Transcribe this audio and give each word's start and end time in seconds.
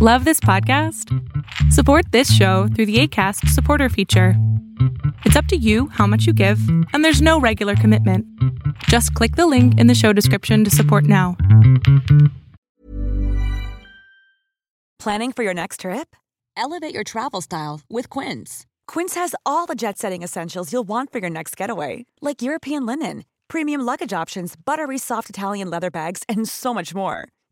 Love 0.00 0.24
this 0.24 0.38
podcast? 0.38 1.12
Support 1.72 2.12
this 2.12 2.32
show 2.32 2.68
through 2.68 2.86
the 2.86 3.00
ACAST 3.02 3.48
supporter 3.48 3.88
feature. 3.88 4.34
It's 5.24 5.34
up 5.34 5.46
to 5.46 5.56
you 5.56 5.88
how 5.88 6.06
much 6.06 6.24
you 6.24 6.32
give, 6.32 6.60
and 6.92 7.04
there's 7.04 7.20
no 7.20 7.40
regular 7.40 7.74
commitment. 7.74 8.24
Just 8.84 9.12
click 9.14 9.34
the 9.34 9.48
link 9.48 9.76
in 9.80 9.88
the 9.88 9.96
show 9.96 10.12
description 10.12 10.62
to 10.62 10.70
support 10.70 11.02
now. 11.02 11.36
Planning 15.00 15.32
for 15.32 15.42
your 15.42 15.54
next 15.54 15.80
trip? 15.80 16.14
Elevate 16.56 16.94
your 16.94 17.02
travel 17.02 17.40
style 17.40 17.80
with 17.90 18.08
Quince. 18.08 18.66
Quince 18.86 19.16
has 19.16 19.34
all 19.44 19.66
the 19.66 19.74
jet 19.74 19.98
setting 19.98 20.22
essentials 20.22 20.72
you'll 20.72 20.84
want 20.84 21.10
for 21.10 21.18
your 21.18 21.28
next 21.28 21.56
getaway, 21.56 22.06
like 22.20 22.40
European 22.40 22.86
linen, 22.86 23.24
premium 23.48 23.80
luggage 23.80 24.12
options, 24.12 24.54
buttery 24.54 24.96
soft 24.96 25.28
Italian 25.28 25.68
leather 25.70 25.90
bags, 25.90 26.22
and 26.28 26.48
so 26.48 26.72
much 26.72 26.94
more. 26.94 27.30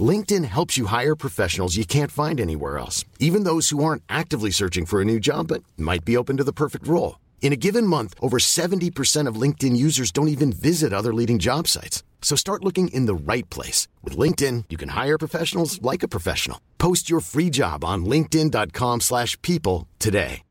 LinkedIn 0.00 0.44
helps 0.44 0.78
you 0.78 0.86
hire 0.86 1.16
professionals 1.16 1.76
you 1.76 1.84
can't 1.84 2.12
find 2.12 2.40
anywhere 2.40 2.78
else, 2.78 3.04
even 3.18 3.42
those 3.42 3.70
who 3.70 3.82
aren't 3.82 4.04
actively 4.08 4.52
searching 4.52 4.86
for 4.86 5.00
a 5.00 5.04
new 5.04 5.18
job 5.18 5.48
but 5.48 5.64
might 5.76 6.04
be 6.04 6.16
open 6.16 6.36
to 6.36 6.44
the 6.44 6.52
perfect 6.52 6.86
role. 6.86 7.18
In 7.42 7.52
a 7.52 7.56
given 7.56 7.84
month, 7.84 8.14
over 8.22 8.38
70% 8.38 9.26
of 9.26 9.40
LinkedIn 9.40 9.76
users 9.76 10.12
don't 10.12 10.28
even 10.28 10.52
visit 10.52 10.92
other 10.92 11.12
leading 11.12 11.40
job 11.40 11.66
sites. 11.66 12.04
So 12.22 12.36
start 12.36 12.64
looking 12.64 12.88
in 12.94 13.06
the 13.06 13.14
right 13.32 13.48
place. 13.50 13.88
With 14.04 14.16
LinkedIn, 14.16 14.66
you 14.70 14.76
can 14.76 14.90
hire 14.90 15.18
professionals 15.18 15.82
like 15.82 16.04
a 16.04 16.08
professional. 16.08 16.60
Post 16.78 17.10
your 17.10 17.20
free 17.20 17.50
job 17.50 17.84
on 17.84 18.04
linkedin.com 18.04 19.00
slash 19.00 19.40
people 19.42 19.88
today. 19.98 20.42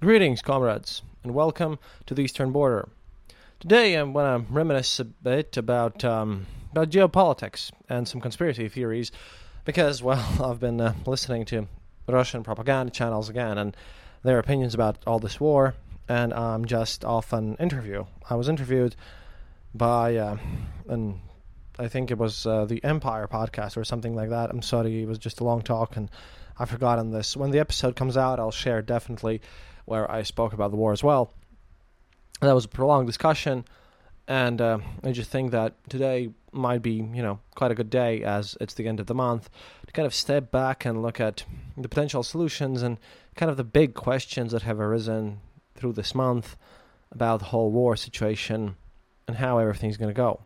Greetings, 0.00 0.42
comrades, 0.42 1.00
and 1.22 1.32
welcome 1.32 1.78
to 2.04 2.14
the 2.14 2.20
Eastern 2.20 2.52
Border. 2.52 2.90
Today 3.58 3.94
I'm 3.94 4.12
going 4.12 4.44
to 4.44 4.52
reminisce 4.52 5.00
a 5.00 5.04
bit 5.04 5.56
about, 5.56 6.04
um, 6.04 6.46
about 6.76 6.90
geopolitics 6.90 7.70
and 7.88 8.08
some 8.08 8.20
conspiracy 8.20 8.68
theories 8.68 9.12
because, 9.64 10.02
well, 10.02 10.26
I've 10.44 10.58
been 10.58 10.80
uh, 10.80 10.92
listening 11.06 11.44
to 11.46 11.68
Russian 12.08 12.42
propaganda 12.42 12.90
channels 12.90 13.28
again 13.28 13.58
and 13.58 13.76
their 14.24 14.40
opinions 14.40 14.74
about 14.74 14.96
all 15.06 15.20
this 15.20 15.38
war, 15.38 15.76
and 16.08 16.34
I'm 16.34 16.64
just 16.64 17.04
off 17.04 17.32
an 17.32 17.54
interview. 17.56 18.06
I 18.28 18.34
was 18.34 18.48
interviewed 18.48 18.96
by, 19.72 20.16
uh, 20.16 20.36
and 20.88 21.20
I 21.78 21.86
think 21.86 22.10
it 22.10 22.18
was 22.18 22.44
uh, 22.44 22.64
the 22.64 22.82
Empire 22.82 23.28
podcast 23.28 23.76
or 23.76 23.84
something 23.84 24.16
like 24.16 24.30
that. 24.30 24.50
I'm 24.50 24.62
sorry, 24.62 25.02
it 25.02 25.06
was 25.06 25.18
just 25.18 25.38
a 25.38 25.44
long 25.44 25.62
talk, 25.62 25.96
and 25.96 26.10
I've 26.58 26.70
forgotten 26.70 27.12
this. 27.12 27.36
When 27.36 27.52
the 27.52 27.60
episode 27.60 27.94
comes 27.94 28.16
out, 28.16 28.40
I'll 28.40 28.50
share 28.50 28.82
definitely 28.82 29.42
where 29.84 30.10
I 30.10 30.24
spoke 30.24 30.54
about 30.54 30.72
the 30.72 30.76
war 30.76 30.90
as 30.90 31.04
well. 31.04 31.32
That 32.40 32.52
was 32.52 32.64
a 32.64 32.68
prolonged 32.68 33.06
discussion, 33.06 33.64
and 34.26 34.60
uh, 34.60 34.78
I 35.04 35.12
just 35.12 35.30
think 35.30 35.52
that 35.52 35.74
today 35.88 36.30
might 36.54 36.82
be, 36.82 36.92
you 36.92 37.22
know, 37.22 37.40
quite 37.54 37.70
a 37.70 37.74
good 37.74 37.90
day 37.90 38.22
as 38.22 38.56
it's 38.60 38.74
the 38.74 38.88
end 38.88 39.00
of 39.00 39.06
the 39.06 39.14
month 39.14 39.50
to 39.86 39.92
kind 39.92 40.06
of 40.06 40.14
step 40.14 40.50
back 40.50 40.84
and 40.84 41.02
look 41.02 41.20
at 41.20 41.44
the 41.76 41.88
potential 41.88 42.22
solutions 42.22 42.82
and 42.82 42.98
kind 43.34 43.50
of 43.50 43.56
the 43.56 43.64
big 43.64 43.94
questions 43.94 44.52
that 44.52 44.62
have 44.62 44.80
arisen 44.80 45.40
through 45.74 45.92
this 45.92 46.14
month 46.14 46.56
about 47.10 47.40
the 47.40 47.46
whole 47.46 47.70
war 47.70 47.96
situation 47.96 48.76
and 49.26 49.38
how 49.38 49.58
everything's 49.58 49.96
going 49.96 50.10
to 50.10 50.14
go. 50.14 50.40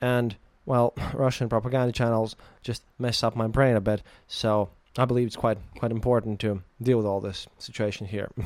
And 0.00 0.36
well, 0.66 0.94
Russian 1.14 1.48
propaganda 1.48 1.92
channels 1.92 2.36
just 2.62 2.82
mess 2.98 3.22
up 3.22 3.36
my 3.36 3.46
brain 3.46 3.76
a 3.76 3.80
bit, 3.80 4.02
so 4.26 4.70
I 4.96 5.04
believe 5.04 5.26
it's 5.26 5.36
quite 5.36 5.58
quite 5.78 5.90
important 5.90 6.40
to 6.40 6.62
deal 6.80 6.98
with 6.98 7.06
all 7.06 7.20
this 7.20 7.46
situation 7.58 8.06
here. 8.06 8.30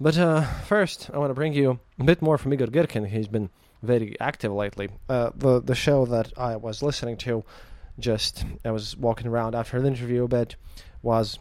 but 0.00 0.16
uh, 0.16 0.42
first, 0.42 1.10
I 1.12 1.18
want 1.18 1.30
to 1.30 1.34
bring 1.34 1.52
you 1.52 1.80
a 1.98 2.04
bit 2.04 2.22
more 2.22 2.38
from 2.38 2.52
Igor 2.52 2.68
Girkin. 2.68 3.08
He's 3.08 3.28
been 3.28 3.50
very 3.82 4.18
active 4.20 4.52
lately. 4.52 4.88
Uh, 5.08 5.30
the 5.34 5.60
the 5.60 5.74
show 5.74 6.06
that 6.06 6.32
I 6.36 6.56
was 6.56 6.82
listening 6.82 7.16
to, 7.18 7.44
just 7.98 8.44
I 8.64 8.70
was 8.70 8.96
walking 8.96 9.26
around 9.26 9.54
after 9.54 9.80
the 9.80 9.88
interview 9.88 10.24
a 10.24 10.28
bit, 10.28 10.56
was 11.02 11.38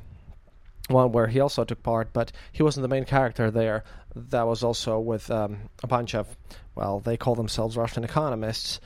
one 0.88 1.12
where 1.12 1.28
he 1.28 1.40
also 1.40 1.64
took 1.64 1.84
part, 1.84 2.14
but 2.14 2.32
he 2.52 2.64
wasn't 2.64 2.84
the 2.84 2.88
main 2.88 3.06
character 3.06 3.52
there. 3.52 3.84
That 4.16 4.48
was 4.48 4.64
also 4.64 5.00
with 5.00 5.30
um, 5.30 5.70
a 5.84 5.88
bunch 5.88 6.16
of, 6.16 6.38
well, 6.76 7.00
they 7.00 7.18
call 7.18 7.36
themselves 7.36 7.78
Russian 7.78 8.04
economists. 8.04 8.80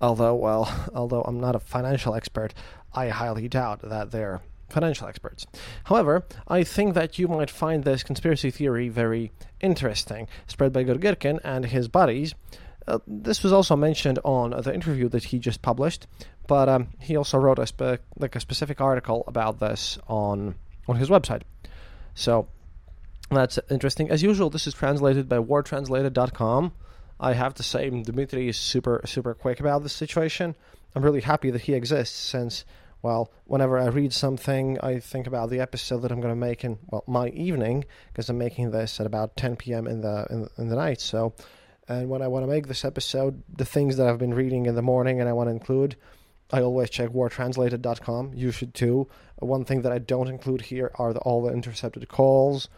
Although, 0.00 0.34
well, 0.34 0.90
although 0.94 1.22
I'm 1.22 1.40
not 1.40 1.56
a 1.56 1.60
financial 1.60 2.14
expert, 2.14 2.54
I 2.92 3.08
highly 3.08 3.48
doubt 3.48 3.80
that 3.82 4.10
they're 4.10 4.40
financial 4.68 5.08
experts. 5.08 5.46
However, 5.84 6.24
I 6.46 6.62
think 6.62 6.94
that 6.94 7.18
you 7.18 7.26
might 7.26 7.50
find 7.50 7.84
this 7.84 8.02
conspiracy 8.02 8.50
theory 8.50 8.88
very 8.88 9.32
interesting, 9.60 10.28
spread 10.46 10.72
by 10.72 10.80
Igor 10.80 10.96
Girkin 10.96 11.40
and 11.42 11.66
his 11.66 11.88
buddies. 11.88 12.34
Uh, 12.88 12.98
this 13.06 13.42
was 13.42 13.52
also 13.52 13.76
mentioned 13.76 14.18
on 14.24 14.50
the 14.50 14.72
interview 14.72 15.08
that 15.10 15.24
he 15.24 15.38
just 15.38 15.60
published, 15.60 16.06
but 16.46 16.68
um, 16.68 16.88
he 17.00 17.16
also 17.16 17.36
wrote 17.36 17.58
a 17.58 17.66
spe- 17.66 18.02
like 18.18 18.34
a 18.34 18.40
specific 18.40 18.80
article 18.80 19.24
about 19.26 19.60
this 19.60 19.98
on 20.08 20.54
on 20.88 20.96
his 20.96 21.10
website. 21.10 21.42
So 22.14 22.48
that's 23.30 23.58
interesting. 23.70 24.10
As 24.10 24.22
usual, 24.22 24.48
this 24.48 24.66
is 24.66 24.72
translated 24.72 25.28
by 25.28 25.38
wartranslated.com. 25.38 26.72
I 27.20 27.32
have 27.34 27.54
to 27.54 27.62
say, 27.62 27.90
Dmitry 27.90 28.48
is 28.48 28.56
super 28.56 29.02
super 29.04 29.34
quick 29.34 29.60
about 29.60 29.82
this 29.82 29.92
situation. 29.92 30.56
I'm 30.94 31.02
really 31.02 31.20
happy 31.20 31.50
that 31.50 31.62
he 31.62 31.74
exists 31.74 32.16
since 32.16 32.64
well, 33.02 33.30
whenever 33.44 33.78
I 33.78 33.86
read 33.86 34.12
something, 34.12 34.78
I 34.80 34.98
think 34.98 35.26
about 35.26 35.50
the 35.50 35.60
episode 35.60 36.00
that 36.00 36.10
I'm 36.10 36.20
going 36.20 36.32
to 36.32 36.40
make 36.40 36.64
in 36.64 36.78
well 36.90 37.04
my 37.06 37.28
evening 37.28 37.84
because 38.08 38.28
I'm 38.28 38.38
making 38.38 38.70
this 38.70 38.98
at 38.98 39.06
about 39.06 39.36
10 39.36 39.56
p.m. 39.56 39.86
in 39.86 40.00
the 40.00 40.26
in, 40.30 40.48
in 40.56 40.68
the 40.68 40.76
night. 40.76 41.00
So, 41.00 41.34
and 41.88 42.08
when 42.08 42.22
I 42.22 42.28
want 42.28 42.44
to 42.44 42.50
make 42.50 42.68
this 42.68 42.84
episode, 42.84 43.42
the 43.48 43.64
things 43.64 43.96
that 43.96 44.06
I've 44.06 44.18
been 44.18 44.34
reading 44.34 44.66
in 44.66 44.74
the 44.74 44.82
morning 44.82 45.20
and 45.20 45.28
I 45.28 45.32
want 45.32 45.48
to 45.48 45.52
include, 45.52 45.96
I 46.50 46.60
always 46.60 46.90
check 46.90 47.10
wartranslated.com. 47.10 48.32
You 48.34 48.50
should 48.50 48.74
too. 48.74 49.08
One 49.38 49.64
thing 49.64 49.82
that 49.82 49.92
I 49.92 49.98
don't 49.98 50.28
include 50.28 50.62
here 50.62 50.90
are 50.96 51.12
the, 51.12 51.20
all 51.20 51.42
the 51.42 51.52
intercepted 51.52 52.06
calls 52.08 52.68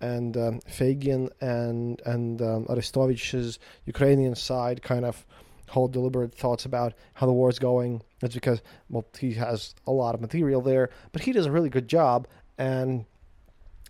and 0.00 0.36
um, 0.36 0.60
Feygin 0.68 1.30
and 1.40 2.00
and 2.04 2.42
um, 2.42 2.66
Arestovych's 2.66 3.58
Ukrainian 3.84 4.34
side 4.34 4.82
kind 4.82 5.04
of 5.04 5.24
hold 5.68 5.92
deliberate 5.92 6.34
thoughts 6.34 6.64
about 6.64 6.94
how 7.14 7.26
the 7.26 7.32
war 7.32 7.48
is 7.48 7.58
going. 7.58 8.02
It's 8.22 8.34
because 8.34 8.62
well 8.90 9.06
he 9.18 9.34
has 9.34 9.74
a 9.86 9.92
lot 9.92 10.14
of 10.14 10.20
material 10.20 10.60
there, 10.60 10.90
but 11.12 11.22
he 11.22 11.32
does 11.32 11.46
a 11.46 11.52
really 11.52 11.70
good 11.70 11.88
job 11.88 12.28
and 12.58 13.06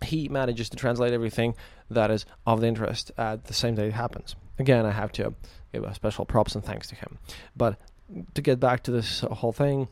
he 0.03 0.29
manages 0.29 0.69
to 0.69 0.77
translate 0.77 1.13
everything 1.13 1.55
that 1.89 2.11
is 2.11 2.25
of 2.45 2.61
the 2.61 2.67
interest 2.67 3.11
at 3.17 3.45
the 3.45 3.53
same 3.53 3.75
day 3.75 3.87
it 3.87 3.93
happens. 3.93 4.35
Again, 4.59 4.85
I 4.85 4.91
have 4.91 5.11
to 5.13 5.33
give 5.73 5.83
a 5.83 5.93
special 5.93 6.25
props 6.25 6.55
and 6.55 6.63
thanks 6.63 6.87
to 6.87 6.95
him. 6.95 7.17
But 7.55 7.79
to 8.33 8.41
get 8.41 8.59
back 8.59 8.83
to 8.83 8.91
this 8.91 9.21
whole 9.21 9.53
thing, 9.53 9.87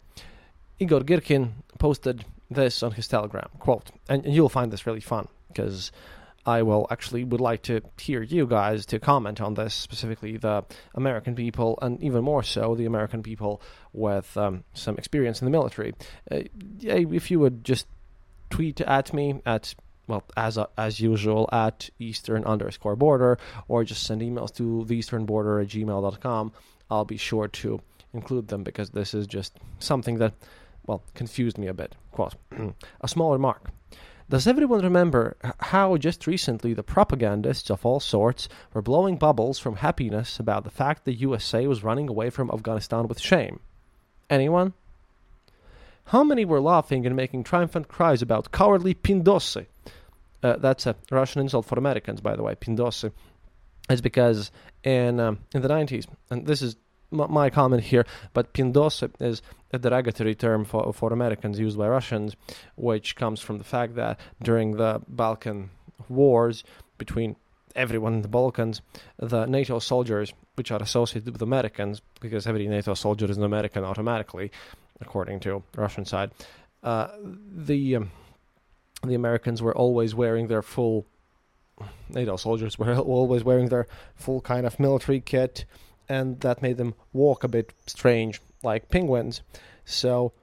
Igor 0.80 1.02
Girkin 1.02 1.52
posted 1.80 2.26
this 2.50 2.84
on 2.84 2.92
his 2.92 3.08
Telegram 3.08 3.50
quote, 3.59 3.92
and, 4.09 4.25
and 4.25 4.34
you'll 4.34 4.50
find 4.50 4.72
this 4.72 4.86
really 4.86 5.00
fun 5.00 5.28
because 5.48 5.92
I 6.46 6.62
will 6.62 6.86
actually 6.92 7.24
would 7.24 7.42
like 7.42 7.64
to 7.64 7.81
hear 8.00 8.22
you 8.22 8.46
guys 8.46 8.86
to 8.88 9.00
comment 9.00 9.42
on 9.42 9.56
this, 9.56 9.74
specifically 9.74 10.38
the 10.38 10.64
American 10.94 11.36
people, 11.36 11.80
and 11.81 12.02
even 12.04 12.24
more 12.24 12.44
so 12.44 12.75
the 12.75 12.86
American 12.86 13.24
people 13.24 13.62
with 13.94 14.38
um, 14.38 14.64
some 14.74 14.98
experience 14.98 15.42
in 15.42 15.46
the 15.46 15.52
military. 15.52 15.94
Uh, 16.30 16.42
if 16.81 17.31
you 17.31 17.39
would 17.39 17.63
just 17.63 17.88
tweet 18.51 18.80
at 18.81 19.12
me 19.12 19.42
at 19.45 19.74
well 20.07 20.24
as 20.38 20.57
uh, 20.57 20.66
as 20.78 21.00
usual 21.00 21.50
at 21.52 21.90
eastern 22.00 22.44
underscore 22.46 22.96
border 22.96 23.38
or 23.68 23.84
just 23.84 24.04
send 24.04 24.22
emails 24.22 24.54
to 24.56 24.86
the 24.86 24.96
eastern 24.96 25.25
border 25.25 25.60
at 25.60 25.68
gmail.com 25.68 26.52
i'll 26.90 27.06
be 27.06 27.18
sure 27.18 27.48
to 27.48 27.80
include 28.13 28.48
them 28.48 28.63
because 28.63 28.92
this 28.92 29.13
is 29.13 29.28
just 29.28 29.57
something 29.80 30.18
that 30.18 30.34
well 30.86 31.02
confused 31.13 31.57
me 31.57 31.68
a 31.68 31.74
bit 31.74 31.96
quote 32.12 32.36
a 33.02 33.07
small 33.07 33.31
remark 33.31 33.69
does 34.28 34.48
everyone 34.48 34.81
remember 34.81 35.38
how 35.60 35.98
just 35.98 36.25
recently 36.25 36.74
the 36.74 36.81
propagandists 36.81 37.69
of 37.69 37.86
all 37.86 38.00
sorts 38.00 38.50
were 38.74 38.81
blowing 38.81 39.18
bubbles 39.18 39.60
from 39.60 39.75
happiness 39.75 40.40
about 40.40 40.63
the 40.63 40.72
fact 40.72 41.06
the 41.06 41.13
USA 41.13 41.68
was 41.68 41.84
running 41.84 42.10
away 42.10 42.31
from 42.31 42.50
Afghanistan 42.50 43.08
with 43.08 43.19
shame? 43.19 43.60
Anyone? 44.28 44.74
How 46.06 46.24
many 46.24 46.44
were 46.44 46.60
laughing 46.60 47.06
and 47.06 47.16
making 47.16 47.44
triumphant 47.44 47.88
cries 47.88 48.24
about 48.24 48.51
cowardly 48.51 48.96
Pindosy? 48.96 49.68
Uh, 50.45 50.57
that's 50.57 50.86
a 50.86 50.95
Russian 51.09 51.42
insult 51.42 51.65
for 51.65 51.80
Americans, 51.80 52.21
by 52.21 52.36
the 52.36 52.44
way, 52.44 52.53
Pindosy. 52.53 53.12
It's 53.89 54.01
because 54.01 54.51
in 54.83 55.19
um, 55.19 55.39
in 55.56 55.63
the 55.63 55.68
90s, 55.68 56.06
and 56.30 56.45
this 56.45 56.62
is 56.62 56.75
m- 57.12 57.31
my 57.31 57.50
comment 57.50 57.81
here, 57.81 58.06
but 58.33 58.53
Pindosy 58.53 59.09
is 59.19 59.42
a 59.74 59.80
derogatory 59.80 60.36
term 60.36 60.63
for, 60.63 60.94
for 60.94 61.12
Americans 61.12 61.57
used 61.57 61.80
by 61.80 61.88
Russians, 61.88 62.36
which 62.75 63.15
comes 63.15 63.39
from 63.42 63.57
the 63.57 63.63
fact 63.63 63.95
that 63.95 64.19
during 64.44 64.77
the 64.77 65.01
Balkan 65.07 65.71
wars 66.09 66.63
between 67.00 67.36
everyone 67.75 68.13
in 68.13 68.21
the 68.21 68.27
Balkans, 68.27 68.81
the 69.18 69.48
NATO 69.48 69.80
soldiers, 69.80 70.31
which 70.57 70.71
are 70.71 70.81
associated 70.81 71.33
with 71.33 71.41
Americans, 71.41 72.03
because 72.21 72.45
every 72.45 72.68
NATO 72.68 72.94
soldier 72.94 73.25
is 73.31 73.38
an 73.38 73.44
American 73.44 73.83
automatically, 73.83 74.51
according 75.01 75.39
to 75.39 75.63
Russian 75.75 76.06
side, 76.06 76.30
uh, 76.83 77.07
the 77.24 77.95
um, 77.95 78.12
the 79.03 79.15
Americans 79.15 79.62
were 79.62 79.75
always 79.75 80.15
wearing 80.15 80.47
their 80.47 80.62
full 80.62 81.06
NATO 82.09 82.38
soldiers 82.38 82.80
were 82.80 82.95
always 82.97 83.44
wearing 83.44 83.69
their 83.69 83.88
full 84.15 84.42
kind 84.42 84.65
of 84.65 84.80
military 84.80 85.19
kit, 85.19 85.65
and 86.07 86.39
that 86.42 86.62
made 86.62 86.77
them 86.77 86.95
walk 87.13 87.44
a 87.44 87.47
bit 87.47 87.74
strange, 87.88 88.42
like 88.63 88.89
penguins. 88.89 89.42
So 89.83 90.33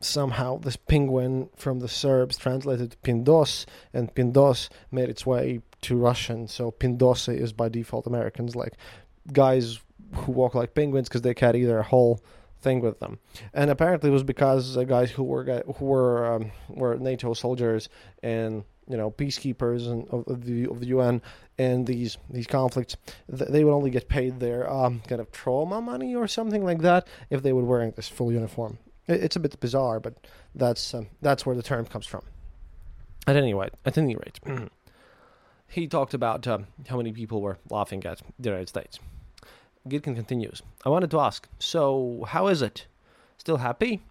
somehow 0.00 0.58
this 0.58 0.76
penguin 0.76 1.48
from 1.56 1.80
the 1.80 1.88
Serbs 1.88 2.36
translated 2.36 2.92
to 2.92 2.96
Pindos, 2.98 3.66
and 3.92 4.14
Pindos 4.14 4.68
made 4.90 5.08
its 5.08 5.26
way 5.26 5.60
to 5.82 5.96
Russian. 5.96 6.48
So 6.48 6.70
Pindosy 6.70 7.38
is 7.38 7.52
by 7.52 7.68
default 7.68 8.06
Americans, 8.06 8.56
like 8.56 8.74
guys 9.32 9.80
who 10.12 10.32
walk 10.32 10.54
like 10.54 10.74
penguins 10.74 11.08
because 11.08 11.22
they 11.22 11.34
carry 11.34 11.64
their 11.64 11.82
whole 11.82 12.20
thing 12.60 12.80
with 12.80 13.00
them. 13.00 13.18
And 13.52 13.70
apparently 13.70 14.10
it 14.10 14.12
was 14.12 14.22
because 14.22 14.76
uh, 14.76 14.84
guys 14.84 15.10
who 15.10 15.24
were 15.24 15.62
who 15.76 15.84
were 15.84 16.34
um, 16.34 16.52
were 16.68 16.96
NATO 16.96 17.34
soldiers 17.34 17.88
and 18.22 18.64
you 18.88 18.96
know 18.96 19.10
peacekeepers 19.10 19.90
and 19.90 20.06
of, 20.08 20.44
the 20.44 20.66
of 20.66 20.80
the 20.80 20.86
UN 20.86 21.22
in 21.58 21.84
these 21.84 22.18
these 22.28 22.46
conflicts, 22.46 22.96
th- 23.36 23.50
they 23.50 23.64
would 23.64 23.72
only 23.72 23.90
get 23.90 24.08
paid 24.08 24.40
their 24.40 24.70
um, 24.70 25.00
kind 25.08 25.20
of 25.20 25.30
trauma 25.32 25.80
money 25.80 26.14
or 26.14 26.26
something 26.26 26.64
like 26.64 26.80
that 26.80 27.06
if 27.30 27.42
they 27.42 27.52
were 27.52 27.64
wearing 27.64 27.92
this 27.92 28.08
full 28.08 28.32
uniform. 28.32 28.78
It, 29.06 29.22
it's 29.24 29.36
a 29.36 29.40
bit 29.40 29.58
bizarre, 29.60 30.00
but 30.00 30.14
that's 30.54 30.94
um, 30.94 31.08
that's 31.22 31.46
where 31.46 31.56
the 31.56 31.62
term 31.62 31.86
comes 31.86 32.06
from. 32.06 32.22
At 33.26 33.36
any 33.36 33.54
rate, 33.54 33.72
at 33.84 33.98
any 33.98 34.16
rate, 34.16 34.40
he 35.68 35.86
talked 35.86 36.14
about 36.14 36.46
uh, 36.46 36.58
how 36.88 36.96
many 36.96 37.12
people 37.12 37.40
were 37.40 37.58
laughing 37.68 38.04
at 38.04 38.20
the 38.38 38.48
United 38.48 38.68
States. 38.68 38.98
Girkin 39.88 40.14
continues. 40.14 40.62
I 40.84 40.88
wanted 40.88 41.10
to 41.12 41.20
ask, 41.20 41.48
so 41.58 42.24
how 42.28 42.48
is 42.48 42.62
it? 42.62 42.86
Still 43.38 43.58
happy? 43.58 44.02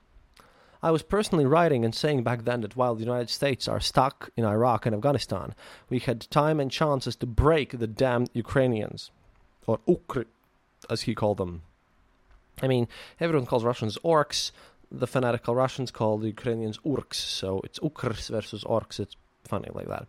I 0.81 0.91
was 0.91 1.03
personally 1.03 1.45
writing 1.45 1.83
and 1.83 1.93
saying 1.93 2.23
back 2.23 2.45
then 2.45 2.61
that 2.61 2.75
while 2.75 2.95
the 2.95 3.03
United 3.03 3.29
States 3.29 3.67
are 3.67 3.81
stuck 3.81 4.29
in 4.37 4.45
Iraq 4.45 4.85
and 4.85 4.95
Afghanistan, 4.95 5.53
we 5.89 5.99
had 5.99 6.29
time 6.31 6.59
and 6.59 6.71
chances 6.71 7.15
to 7.17 7.25
break 7.25 7.77
the 7.77 7.87
damned 7.87 8.29
Ukrainians, 8.33 9.11
or 9.67 9.79
Ukr, 9.87 10.25
as 10.89 11.01
he 11.01 11.13
called 11.13 11.37
them. 11.37 11.63
I 12.61 12.67
mean, 12.67 12.87
everyone 13.19 13.45
calls 13.45 13.63
Russians 13.63 13.97
orcs. 14.03 14.51
The 14.91 15.07
fanatical 15.07 15.53
Russians 15.53 15.91
call 15.91 16.17
the 16.17 16.27
Ukrainians 16.27 16.79
urks, 16.85 17.17
so 17.17 17.61
it's 17.63 17.79
Ukrs 17.79 18.29
versus 18.29 18.63
orcs. 18.63 18.99
It's 18.99 19.15
funny 19.43 19.69
like 19.73 19.87
that. 19.87 20.07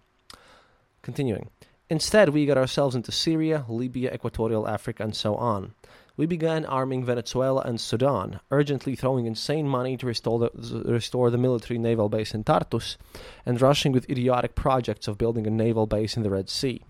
Continuing. 1.03 1.51
Instead, 1.91 2.29
we 2.29 2.47
got 2.47 2.57
ourselves 2.57 2.95
into 2.95 3.11
Syria, 3.11 3.65
Libya, 3.69 4.15
Equatorial 4.15 4.69
Africa, 4.69 5.03
and 5.03 5.15
so 5.15 5.35
on. 5.35 5.75
We 6.17 6.25
began 6.25 6.65
arming 6.65 7.05
Venezuela 7.05 7.63
and 7.63 7.81
Sudan, 7.81 8.39
urgently 8.53 8.95
throwing 8.95 9.27
insane 9.27 9.67
money 9.67 9.97
to 9.97 10.07
restore 10.07 10.39
the, 10.39 10.85
restore 10.87 11.31
the 11.31 11.39
military 11.39 11.79
naval 11.79 12.09
base 12.09 12.33
in 12.33 12.45
Tartus, 12.45 12.97
and 13.45 13.61
rushing 13.61 13.91
with 13.91 14.09
idiotic 14.09 14.55
projects 14.55 15.09
of 15.09 15.19
building 15.19 15.49
a 15.49 15.51
naval 15.51 15.89
base 15.89 16.17
in 16.17 16.23
the 16.23 16.31
Red 16.31 16.49
Sea. 16.49 16.85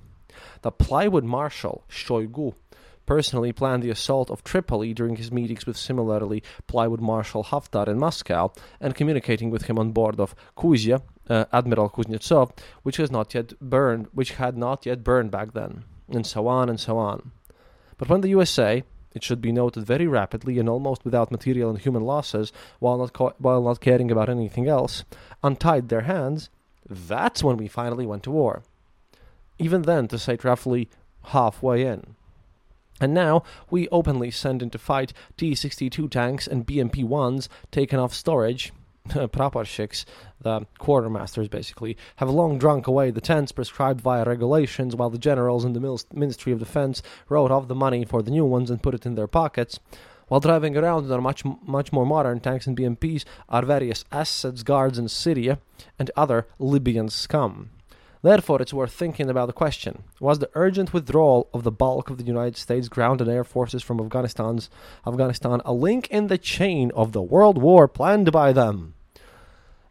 The 0.60 0.70
plywood 0.70 1.24
marshal, 1.24 1.84
Shoigu, 1.88 2.52
personally 3.06 3.52
planned 3.52 3.82
the 3.82 3.90
assault 3.90 4.30
of 4.30 4.44
Tripoli 4.44 4.92
during 4.92 5.16
his 5.16 5.32
meetings 5.32 5.64
with 5.64 5.76
similarly 5.78 6.42
plywood 6.66 7.00
marshal 7.00 7.44
Haftar 7.44 7.88
in 7.88 7.98
Moscow 7.98 8.52
and 8.80 8.94
communicating 8.94 9.48
with 9.48 9.62
him 9.62 9.78
on 9.78 9.92
board 9.92 10.20
of 10.20 10.34
Kuzia, 10.56 11.02
uh, 11.30 11.46
Admiral 11.52 11.88
Kuznetsov, 11.88 12.50
which 12.82 12.98
has 12.98 13.10
not 13.10 13.32
yet 13.32 13.58
burned, 13.60 14.08
which 14.12 14.32
had 14.32 14.58
not 14.58 14.84
yet 14.84 15.04
burned 15.04 15.30
back 15.30 15.52
then, 15.54 15.84
and 16.08 16.26
so 16.26 16.48
on 16.48 16.68
and 16.68 16.78
so 16.78 16.98
on. 16.98 17.30
But 17.96 18.08
when 18.08 18.20
the 18.20 18.28
USA, 18.30 18.82
it 19.14 19.22
should 19.22 19.40
be 19.40 19.52
noted 19.52 19.86
very 19.86 20.06
rapidly 20.06 20.58
and 20.58 20.68
almost 20.68 21.04
without 21.04 21.30
material 21.30 21.70
and 21.70 21.78
human 21.78 22.02
losses, 22.02 22.52
while 22.80 22.98
not 22.98 23.12
co- 23.12 23.34
while 23.38 23.62
not 23.62 23.80
caring 23.80 24.10
about 24.10 24.28
anything 24.28 24.68
else, 24.68 25.04
untied 25.42 25.88
their 25.88 26.02
hands, 26.02 26.50
that's 26.88 27.44
when 27.44 27.56
we 27.56 27.68
finally 27.68 28.06
went 28.06 28.24
to 28.24 28.30
war. 28.30 28.62
Even 29.58 29.82
then, 29.82 30.08
to 30.08 30.18
say 30.18 30.36
roughly 30.42 30.88
halfway 31.26 31.84
in. 31.84 32.16
And 33.00 33.14
now 33.14 33.42
we 33.70 33.88
openly 33.88 34.30
send 34.30 34.62
into 34.62 34.78
fight 34.78 35.12
T 35.36 35.54
62 35.54 36.08
tanks 36.08 36.46
and 36.46 36.66
BMP 36.66 37.04
1s 37.04 37.48
taken 37.70 37.98
off 37.98 38.12
storage. 38.12 38.72
Praporshiks, 39.32 40.04
the 40.40 40.66
quartermasters 40.78 41.50
basically, 41.50 41.96
have 42.16 42.30
long 42.30 42.58
drunk 42.58 42.86
away 42.86 43.10
the 43.10 43.20
tents 43.20 43.50
prescribed 43.50 44.00
via 44.00 44.24
regulations, 44.24 44.94
while 44.94 45.10
the 45.10 45.18
generals 45.18 45.64
in 45.64 45.72
the 45.72 46.04
Ministry 46.14 46.52
of 46.52 46.60
Defense 46.60 47.02
wrote 47.28 47.50
off 47.50 47.66
the 47.66 47.74
money 47.74 48.04
for 48.04 48.22
the 48.22 48.30
new 48.30 48.44
ones 48.44 48.70
and 48.70 48.82
put 48.82 48.94
it 48.94 49.04
in 49.04 49.16
their 49.16 49.26
pockets. 49.26 49.80
While 50.28 50.38
driving 50.38 50.76
around 50.76 51.06
in 51.06 51.12
our 51.12 51.20
much 51.20 51.44
much 51.44 51.92
more 51.92 52.06
modern 52.06 52.38
tanks 52.38 52.68
and 52.68 52.76
BMPs 52.76 53.24
are 53.48 53.66
various 53.66 54.04
Assad's 54.12 54.62
guards 54.62 54.96
in 54.96 55.08
Syria 55.08 55.58
and 55.98 56.12
other 56.16 56.46
Libyan 56.60 57.08
scum. 57.08 57.70
Therefore, 58.22 58.62
it's 58.62 58.72
worth 58.72 58.92
thinking 58.92 59.28
about 59.28 59.46
the 59.46 59.52
question 59.52 60.04
Was 60.20 60.38
the 60.38 60.50
urgent 60.54 60.92
withdrawal 60.92 61.48
of 61.52 61.64
the 61.64 61.72
bulk 61.72 62.10
of 62.10 62.18
the 62.18 62.24
United 62.24 62.56
States 62.56 62.86
ground 62.88 63.20
and 63.20 63.28
air 63.28 63.42
forces 63.42 63.82
from 63.82 63.98
Afghanistan's, 63.98 64.70
Afghanistan 65.04 65.62
a 65.64 65.72
link 65.72 66.06
in 66.10 66.28
the 66.28 66.38
chain 66.38 66.92
of 66.94 67.10
the 67.10 67.22
world 67.22 67.58
war 67.58 67.88
planned 67.88 68.30
by 68.30 68.52
them? 68.52 68.94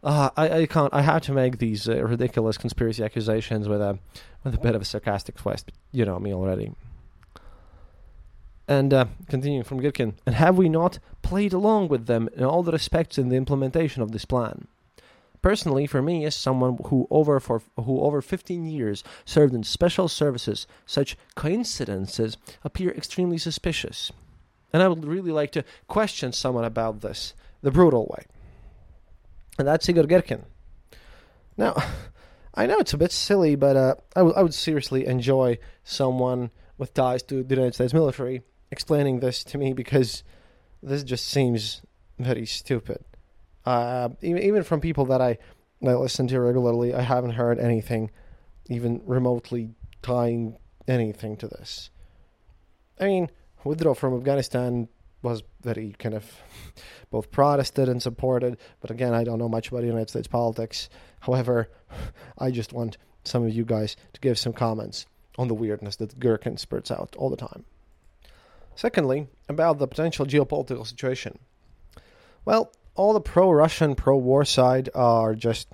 Uh, 0.02 0.30
I, 0.36 0.50
I 0.60 0.66
can't. 0.66 0.92
I 0.94 1.02
have 1.02 1.22
to 1.22 1.32
make 1.32 1.58
these 1.58 1.88
uh, 1.88 2.02
ridiculous 2.02 2.56
conspiracy 2.56 3.04
accusations 3.04 3.68
with 3.68 3.82
a 3.82 3.98
with 4.44 4.54
a 4.54 4.58
bit 4.58 4.74
of 4.74 4.82
a 4.82 4.84
sarcastic 4.84 5.36
twist. 5.36 5.66
But 5.66 5.74
you 5.92 6.04
know 6.04 6.18
me 6.18 6.32
already. 6.32 6.72
And 8.66 8.94
uh, 8.94 9.06
continuing 9.28 9.64
from 9.64 9.80
Girkin, 9.80 10.14
and 10.24 10.36
have 10.36 10.56
we 10.56 10.68
not 10.68 11.00
played 11.22 11.52
along 11.52 11.88
with 11.88 12.06
them 12.06 12.28
in 12.34 12.44
all 12.44 12.62
the 12.62 12.72
respects 12.72 13.18
in 13.18 13.28
the 13.28 13.36
implementation 13.36 14.00
of 14.00 14.12
this 14.12 14.24
plan? 14.24 14.68
Personally, 15.42 15.86
for 15.86 16.00
me, 16.00 16.24
as 16.24 16.34
someone 16.34 16.78
who 16.86 17.06
over 17.10 17.40
for 17.40 17.62
who 17.76 18.00
over 18.00 18.22
15 18.22 18.64
years 18.64 19.02
served 19.24 19.54
in 19.54 19.64
special 19.64 20.08
services, 20.08 20.66
such 20.86 21.16
coincidences 21.34 22.36
appear 22.64 22.90
extremely 22.90 23.38
suspicious. 23.38 24.12
And 24.72 24.82
I 24.82 24.88
would 24.88 25.04
really 25.04 25.32
like 25.32 25.50
to 25.52 25.64
question 25.88 26.32
someone 26.32 26.64
about 26.64 27.00
this 27.00 27.34
the 27.62 27.70
brutal 27.70 28.06
way. 28.06 28.24
And 29.58 29.66
that's 29.68 29.88
Igor 29.88 30.04
Girkin. 30.04 30.44
Now, 31.56 31.76
I 32.54 32.66
know 32.66 32.78
it's 32.78 32.94
a 32.94 32.98
bit 32.98 33.12
silly, 33.12 33.54
but 33.54 33.76
uh, 33.76 33.94
I, 34.16 34.20
w- 34.20 34.36
I 34.36 34.42
would 34.42 34.54
seriously 34.54 35.06
enjoy 35.06 35.58
someone 35.84 36.50
with 36.78 36.94
ties 36.94 37.22
to 37.24 37.42
the 37.42 37.54
United 37.54 37.74
States 37.74 37.92
military 37.92 38.42
explaining 38.70 39.20
this 39.20 39.44
to 39.44 39.58
me 39.58 39.72
because 39.72 40.22
this 40.82 41.02
just 41.02 41.28
seems 41.28 41.82
very 42.18 42.46
stupid. 42.46 43.04
Uh, 43.66 44.08
even 44.22 44.42
even 44.42 44.62
from 44.62 44.80
people 44.80 45.04
that 45.06 45.20
I 45.20 45.38
that 45.82 45.98
listen 45.98 46.26
to 46.28 46.40
regularly, 46.40 46.94
I 46.94 47.02
haven't 47.02 47.32
heard 47.32 47.58
anything 47.58 48.10
even 48.66 49.02
remotely 49.04 49.74
tying 50.02 50.56
anything 50.88 51.36
to 51.38 51.48
this. 51.48 51.90
I 52.98 53.04
mean, 53.04 53.30
withdrawal 53.64 53.94
from 53.94 54.16
Afghanistan 54.16 54.88
was 55.22 55.42
very 55.62 55.94
kind 55.98 56.14
of 56.14 56.24
both 57.10 57.30
protested 57.30 57.88
and 57.88 58.02
supported, 58.02 58.56
but 58.80 58.90
again, 58.90 59.14
I 59.14 59.24
don't 59.24 59.38
know 59.38 59.48
much 59.48 59.68
about 59.68 59.84
United 59.84 60.08
States 60.08 60.28
politics. 60.28 60.88
However, 61.20 61.68
I 62.38 62.50
just 62.50 62.72
want 62.72 62.96
some 63.24 63.44
of 63.44 63.52
you 63.52 63.64
guys 63.64 63.96
to 64.14 64.20
give 64.20 64.38
some 64.38 64.52
comments 64.52 65.06
on 65.38 65.48
the 65.48 65.54
weirdness 65.54 65.96
that 65.96 66.18
Girkin 66.18 66.58
spurts 66.58 66.90
out 66.90 67.14
all 67.16 67.30
the 67.30 67.36
time. 67.36 67.64
Secondly, 68.74 69.28
about 69.48 69.78
the 69.78 69.86
potential 69.86 70.24
geopolitical 70.24 70.86
situation. 70.86 71.38
Well, 72.44 72.72
all 72.94 73.12
the 73.12 73.20
pro 73.20 73.50
Russian, 73.50 73.94
pro 73.94 74.16
war 74.16 74.44
side 74.44 74.88
are 74.94 75.34
just 75.34 75.68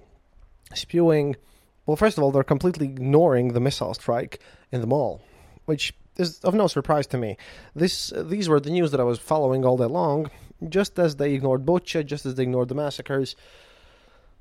spewing. 0.74 1.36
Well, 1.84 1.96
first 1.96 2.18
of 2.18 2.24
all, 2.24 2.32
they're 2.32 2.42
completely 2.42 2.86
ignoring 2.86 3.52
the 3.52 3.60
missile 3.60 3.94
strike 3.94 4.40
in 4.72 4.80
the 4.80 4.86
mall, 4.86 5.22
which 5.66 5.94
is 6.16 6.40
of 6.40 6.54
no 6.54 6.66
surprise 6.66 7.06
to 7.08 7.18
me. 7.18 7.36
This 7.74 8.12
these 8.16 8.48
were 8.48 8.60
the 8.60 8.70
news 8.70 8.90
that 8.90 9.00
I 9.00 9.04
was 9.04 9.18
following 9.18 9.64
all 9.64 9.76
day 9.76 9.84
long, 9.84 10.30
just 10.68 10.98
as 10.98 11.16
they 11.16 11.34
ignored 11.34 11.64
Bucha, 11.64 12.04
just 12.04 12.26
as 12.26 12.34
they 12.34 12.44
ignored 12.44 12.68
the 12.68 12.74
massacres. 12.74 13.36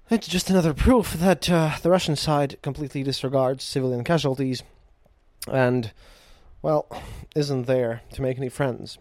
It's 0.10 0.28
just 0.28 0.50
another 0.50 0.74
proof 0.74 1.14
that 1.14 1.50
uh, 1.50 1.78
the 1.82 1.90
Russian 1.90 2.16
side 2.16 2.58
completely 2.62 3.02
disregards 3.02 3.64
civilian 3.64 4.04
casualties, 4.04 4.62
and 5.52 5.92
well, 6.62 6.88
isn't 7.36 7.66
there 7.66 8.02
to 8.14 8.22
make 8.22 8.38
any 8.38 8.50
friends. 8.50 8.98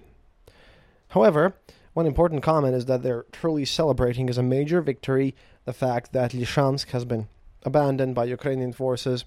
However, 1.09 1.55
one 1.93 2.07
important 2.07 2.43
comment 2.43 2.75
is 2.75 2.87
that 2.87 3.03
they're 3.03 3.25
truly 3.31 3.65
celebrating 3.65 4.29
as 4.29 4.37
a 4.37 4.43
major 4.43 4.81
victory 4.81 5.35
the 5.65 5.73
fact 5.73 6.13
that 6.13 6.33
Lysychansk 6.33 6.91
has 6.91 7.05
been 7.05 7.29
abandoned 7.63 8.15
by 8.15 8.25
Ukrainian 8.25 8.73
forces, 8.73 9.25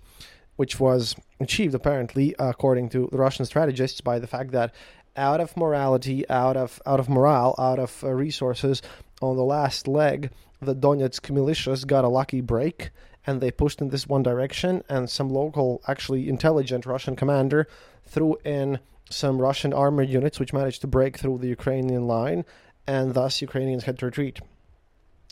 which 0.58 0.80
was 0.80 1.16
achieved 1.40 1.74
apparently, 1.74 2.36
according 2.38 2.90
to 2.90 3.08
the 3.12 3.18
Russian 3.18 3.46
strategists, 3.46 4.02
by 4.02 4.20
the 4.20 4.28
fact 4.28 4.52
that 4.52 4.76
out 5.16 5.42
of 5.42 5.58
morality, 5.58 6.30
out 6.30 6.56
of 6.58 6.82
out 6.86 7.00
of 7.00 7.10
morale, 7.10 7.56
out 7.58 7.80
of 7.80 8.04
uh, 8.04 8.12
resources. 8.12 8.82
On 9.22 9.36
the 9.36 9.44
last 9.44 9.88
leg, 9.88 10.30
the 10.62 10.76
Donetsk 10.76 11.32
militias 11.32 11.88
got 11.88 12.04
a 12.04 12.10
lucky 12.10 12.42
break 12.42 12.92
and 13.26 13.42
they 13.42 13.52
pushed 13.52 13.82
in 13.82 13.90
this 13.90 14.08
one 14.08 14.24
direction. 14.24 14.84
And 14.88 15.10
some 15.10 15.30
local, 15.30 15.82
actually 15.88 16.30
intelligent 16.30 16.86
Russian 16.86 17.16
commander 17.16 17.68
threw 18.06 18.38
in 18.46 18.80
some 19.10 19.40
Russian 19.40 19.74
armored 19.74 20.10
units, 20.10 20.40
which 20.40 20.54
managed 20.54 20.82
to 20.82 20.88
break 20.88 21.18
through 21.18 21.40
the 21.40 21.48
Ukrainian 21.48 22.08
line, 22.08 22.46
and 22.86 23.14
thus 23.14 23.42
Ukrainians 23.42 23.84
had 23.84 24.00
to 24.00 24.06
retreat. 24.06 24.40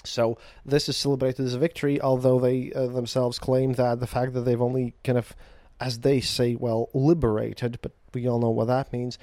So 0.04 0.38
this 0.66 0.90
is 0.90 0.98
celebrated 0.98 1.46
as 1.46 1.54
a 1.54 1.60
victory, 1.60 2.02
although 2.02 2.40
they 2.40 2.72
uh, 2.74 2.88
themselves 2.88 3.40
claim 3.40 3.74
that 3.74 4.00
the 4.00 4.08
fact 4.08 4.34
that 4.34 4.42
they've 4.42 4.62
only 4.62 4.94
kind 5.04 5.18
of, 5.18 5.36
as 5.80 6.00
they 6.00 6.22
say, 6.22 6.56
well, 6.56 6.90
liberated, 6.94 7.80
but 7.82 7.92
we 8.14 8.28
all 8.28 8.40
know 8.40 8.50
what 8.50 8.68
that 8.68 8.94
means. 8.94 9.18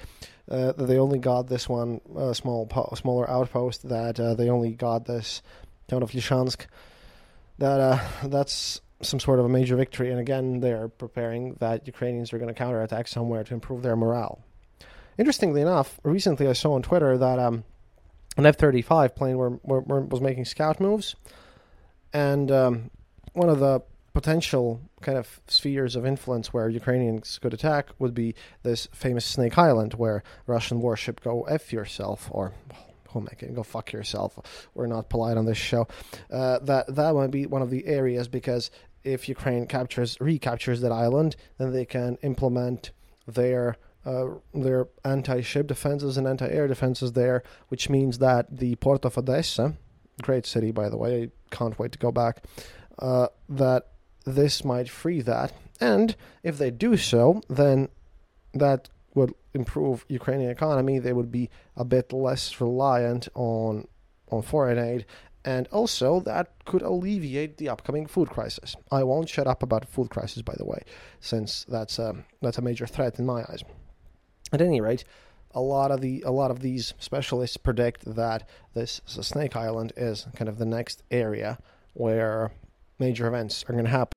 Uh, 0.49 0.73
that 0.73 0.85
they 0.87 0.97
only 0.97 1.19
got 1.19 1.47
this 1.47 1.69
one 1.69 2.01
uh, 2.17 2.33
small, 2.33 2.65
po- 2.65 2.93
smaller 2.95 3.29
outpost. 3.29 3.87
That 3.87 4.19
uh, 4.19 4.33
they 4.35 4.49
only 4.49 4.71
got 4.71 5.05
this 5.05 5.41
town 5.87 6.03
of 6.03 6.11
Lysychansk. 6.11 6.65
That 7.59 7.79
uh, 7.79 8.27
that's 8.27 8.81
some 9.01 9.19
sort 9.19 9.39
of 9.39 9.45
a 9.45 9.49
major 9.49 9.75
victory, 9.75 10.11
and 10.11 10.19
again, 10.19 10.59
they're 10.59 10.87
preparing 10.87 11.55
that 11.55 11.87
Ukrainians 11.87 12.33
are 12.33 12.37
going 12.37 12.53
to 12.53 12.53
counterattack 12.53 13.07
somewhere 13.07 13.43
to 13.43 13.53
improve 13.53 13.83
their 13.83 13.95
morale. 13.95 14.43
Interestingly 15.17 15.61
enough, 15.61 15.99
recently 16.03 16.47
I 16.47 16.53
saw 16.53 16.73
on 16.73 16.81
Twitter 16.81 17.17
that 17.17 17.39
um, 17.39 17.63
an 18.37 18.45
F-35 18.45 19.15
plane 19.15 19.37
were, 19.37 19.59
were, 19.63 19.81
were, 19.81 20.01
was 20.01 20.21
making 20.21 20.45
scout 20.45 20.79
moves, 20.79 21.15
and 22.11 22.51
um, 22.51 22.91
one 23.33 23.49
of 23.49 23.59
the 23.59 23.81
potential 24.13 24.79
kind 25.01 25.17
of 25.17 25.41
spheres 25.47 25.95
of 25.95 26.05
influence 26.05 26.53
where 26.53 26.69
Ukrainians 26.69 27.39
could 27.39 27.53
attack 27.53 27.89
would 27.97 28.13
be 28.13 28.35
this 28.61 28.87
famous 28.93 29.25
Snake 29.25 29.57
Island, 29.57 29.95
where 29.95 30.23
Russian 30.45 30.81
warship 30.81 31.21
go 31.21 31.43
f 31.43 31.73
yourself, 31.73 32.29
or 32.31 32.53
it 33.15 33.55
go 33.55 33.63
fuck 33.63 33.91
yourself. 33.91 34.39
We're 34.73 34.87
not 34.87 35.09
polite 35.09 35.37
on 35.37 35.45
this 35.45 35.57
show. 35.57 35.87
Uh, 36.31 36.59
that 36.59 36.95
that 36.95 37.13
might 37.13 37.31
be 37.31 37.45
one 37.45 37.61
of 37.61 37.69
the 37.69 37.85
areas 37.85 38.27
because 38.27 38.71
if 39.03 39.27
Ukraine 39.27 39.67
captures 39.67 40.17
recaptures 40.19 40.81
that 40.81 40.91
island, 40.91 41.35
then 41.57 41.71
they 41.73 41.85
can 41.85 42.17
implement 42.21 42.91
their 43.27 43.77
uh, 44.05 44.25
their 44.53 44.87
anti-ship 45.05 45.67
defenses 45.67 46.17
and 46.17 46.27
anti-air 46.27 46.67
defenses 46.67 47.13
there, 47.13 47.43
which 47.69 47.89
means 47.89 48.19
that 48.19 48.57
the 48.57 48.75
port 48.75 49.05
of 49.05 49.17
Odessa, 49.17 49.75
great 50.21 50.45
city 50.45 50.71
by 50.71 50.89
the 50.89 50.97
way, 50.97 51.23
I 51.23 51.55
can't 51.55 51.77
wait 51.79 51.91
to 51.93 51.99
go 51.99 52.11
back. 52.11 52.43
Uh, 52.99 53.27
that 53.49 53.87
this 54.25 54.63
might 54.63 54.89
free 54.89 55.21
that. 55.21 55.53
And 55.81 56.15
if 56.43 56.57
they 56.57 56.71
do 56.71 56.95
so, 56.97 57.41
then 57.49 57.89
that 58.53 58.89
would 59.15 59.33
improve 59.53 60.05
Ukrainian 60.07 60.51
economy. 60.51 60.99
They 60.99 61.13
would 61.13 61.31
be 61.31 61.49
a 61.75 61.85
bit 61.85 62.13
less 62.13 62.59
reliant 62.61 63.27
on 63.33 63.87
on 64.29 64.41
foreign 64.41 64.79
aid, 64.79 65.05
and 65.45 65.67
also 65.67 66.19
that 66.21 66.53
could 66.65 66.81
alleviate 66.81 67.57
the 67.57 67.69
upcoming 67.69 68.07
food 68.07 68.29
crisis. 68.29 68.75
I 68.91 69.03
won't 69.03 69.29
shut 69.29 69.47
up 69.47 69.61
about 69.61 69.85
food 69.85 70.09
crisis, 70.09 70.41
by 70.41 70.55
the 70.57 70.65
way, 70.65 70.81
since 71.19 71.65
that's 71.67 71.99
a 71.99 72.15
that's 72.41 72.57
a 72.57 72.61
major 72.61 72.87
threat 72.87 73.19
in 73.19 73.25
my 73.25 73.41
eyes. 73.49 73.63
At 74.53 74.61
any 74.61 74.81
rate, 74.81 75.03
a 75.55 75.61
lot 75.61 75.89
of 75.89 75.99
the 75.99 76.21
a 76.21 76.31
lot 76.31 76.51
of 76.51 76.59
these 76.59 76.93
specialists 76.99 77.57
predict 77.57 78.05
that 78.15 78.47
this 78.75 79.01
Snake 79.07 79.55
Island 79.55 79.93
is 79.97 80.27
kind 80.35 80.47
of 80.47 80.59
the 80.59 80.65
next 80.65 81.01
area 81.09 81.57
where 81.93 82.51
major 82.99 83.25
events 83.27 83.65
are 83.67 83.73
going 83.73 83.85
to 83.85 83.89
happen. 83.89 84.13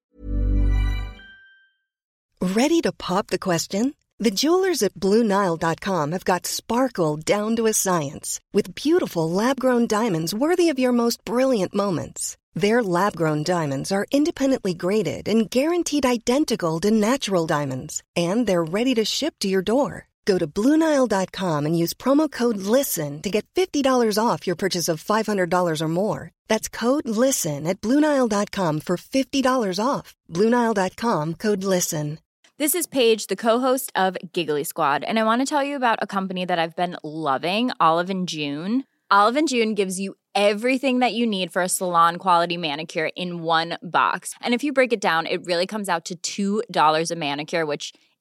Ready 2.43 2.83
to 2.83 2.93
pop 2.93 3.29
the 3.29 3.39
question? 3.39 3.95
The 4.19 4.31
jewelers 4.31 4.83
at 4.83 4.95
BlueNile.com 4.95 6.13
have 6.13 6.25
got 6.25 6.47
sparkle 6.47 7.17
down 7.17 7.57
to 7.57 7.67
a 7.67 7.73
science 7.73 8.39
with 8.53 8.75
beautiful 8.75 9.31
lab 9.31 9.59
grown 9.59 9.87
diamonds 9.87 10.35
worthy 10.35 10.69
of 10.69 10.79
your 10.79 10.93
most 10.93 11.25
brilliant 11.25 11.75
moments. 11.75 12.37
Their 12.55 12.83
lab 12.83 13.17
grown 13.17 13.43
diamonds 13.43 13.91
are 13.93 14.07
independently 14.11 14.75
graded 14.75 15.29
and 15.29 15.51
guaranteed 15.51 16.07
identical 16.07 16.81
to 16.81 16.91
natural 16.91 17.47
diamonds, 17.47 18.03
and 18.15 18.47
they're 18.47 18.65
ready 18.65 18.95
to 18.95 19.05
ship 19.05 19.35
to 19.41 19.49
your 19.49 19.63
door. 19.63 20.09
Go 20.27 20.39
to 20.39 20.47
Bluenile.com 20.47 21.67
and 21.67 21.79
use 21.79 21.95
promo 21.95 22.31
code 22.31 22.59
LISTEN 22.59 23.23
to 23.23 23.31
get 23.31 23.47
$50 23.55 24.19
off 24.23 24.47
your 24.47 24.57
purchase 24.57 24.89
of 24.89 25.03
$500 25.03 25.81
or 25.81 25.89
more. 25.89 26.31
That's 26.49 26.69
code 26.69 27.09
LISTEN 27.09 27.67
at 27.67 27.81
Bluenile.com 27.81 28.81
for 28.81 28.97
$50 28.97 29.85
off. 29.85 30.15
Bluenile.com 30.29 31.35
code 31.35 31.63
LISTEN. 31.63 32.19
This 32.59 32.75
is 32.75 32.87
Paige, 32.87 33.27
the 33.27 33.37
co-host 33.37 33.93
of 33.95 34.17
Giggly 34.33 34.65
Squad, 34.65 35.05
and 35.05 35.19
I 35.19 35.25
want 35.25 35.43
to 35.43 35.47
tell 35.47 35.63
you 35.63 35.77
about 35.77 35.99
a 36.01 36.07
company 36.07 36.47
that 36.47 36.59
I've 36.59 36.75
been 36.75 36.97
loving, 37.05 37.71
Olive 37.79 38.09
and 38.09 38.27
June. 38.27 38.85
Olive 39.11 39.37
and 39.37 39.47
June 39.47 39.75
gives 39.75 40.01
you 40.01 40.15
everything 40.35 41.01
that 41.01 41.13
you 41.13 41.27
need 41.27 41.53
for 41.53 41.61
a 41.61 41.69
salon 41.69 42.17
quality 42.17 42.57
manicure 42.57 43.11
in 43.15 43.43
one 43.43 43.77
box. 43.83 44.33
And 44.41 44.55
if 44.55 44.65
you 44.65 44.73
break 44.73 44.95
it 44.95 45.03
down, 45.03 45.27
it 45.27 45.45
really 45.45 45.67
comes 45.67 45.91
out 45.91 46.11
to 46.23 46.63
$2 46.65 47.11
a 47.11 47.17
manicure, 47.17 47.67
which 47.67 47.93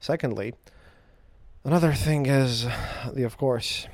Secondly, 0.00 0.54
another 1.64 1.92
thing 1.92 2.26
is 2.26 2.64
the, 3.12 3.24
of 3.24 3.36
course, 3.36 3.88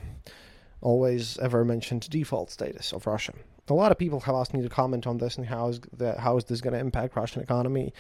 always 0.83 1.39
ever 1.39 1.65
mentioned 1.65 2.11
default 2.11 2.51
status 2.51 2.93
of 2.93 3.07
Russia. 3.07 3.33
A 3.69 3.73
lot 3.73 3.93
of 3.93 3.99
people 3.99 4.21
have 4.21 4.35
asked 4.35 4.53
me 4.53 4.61
to 4.63 4.69
comment 4.69 5.07
on 5.07 5.19
this 5.19 5.39
and 5.39 5.47
how 5.47 5.69
is 5.69 5.81
the, 5.97 6.21
how 6.21 6.37
is 6.37 6.45
this 6.45 6.61
going 6.61 6.75
to 6.75 6.81
impact 6.81 7.17
Russian 7.17 7.41
economy. 7.43 7.95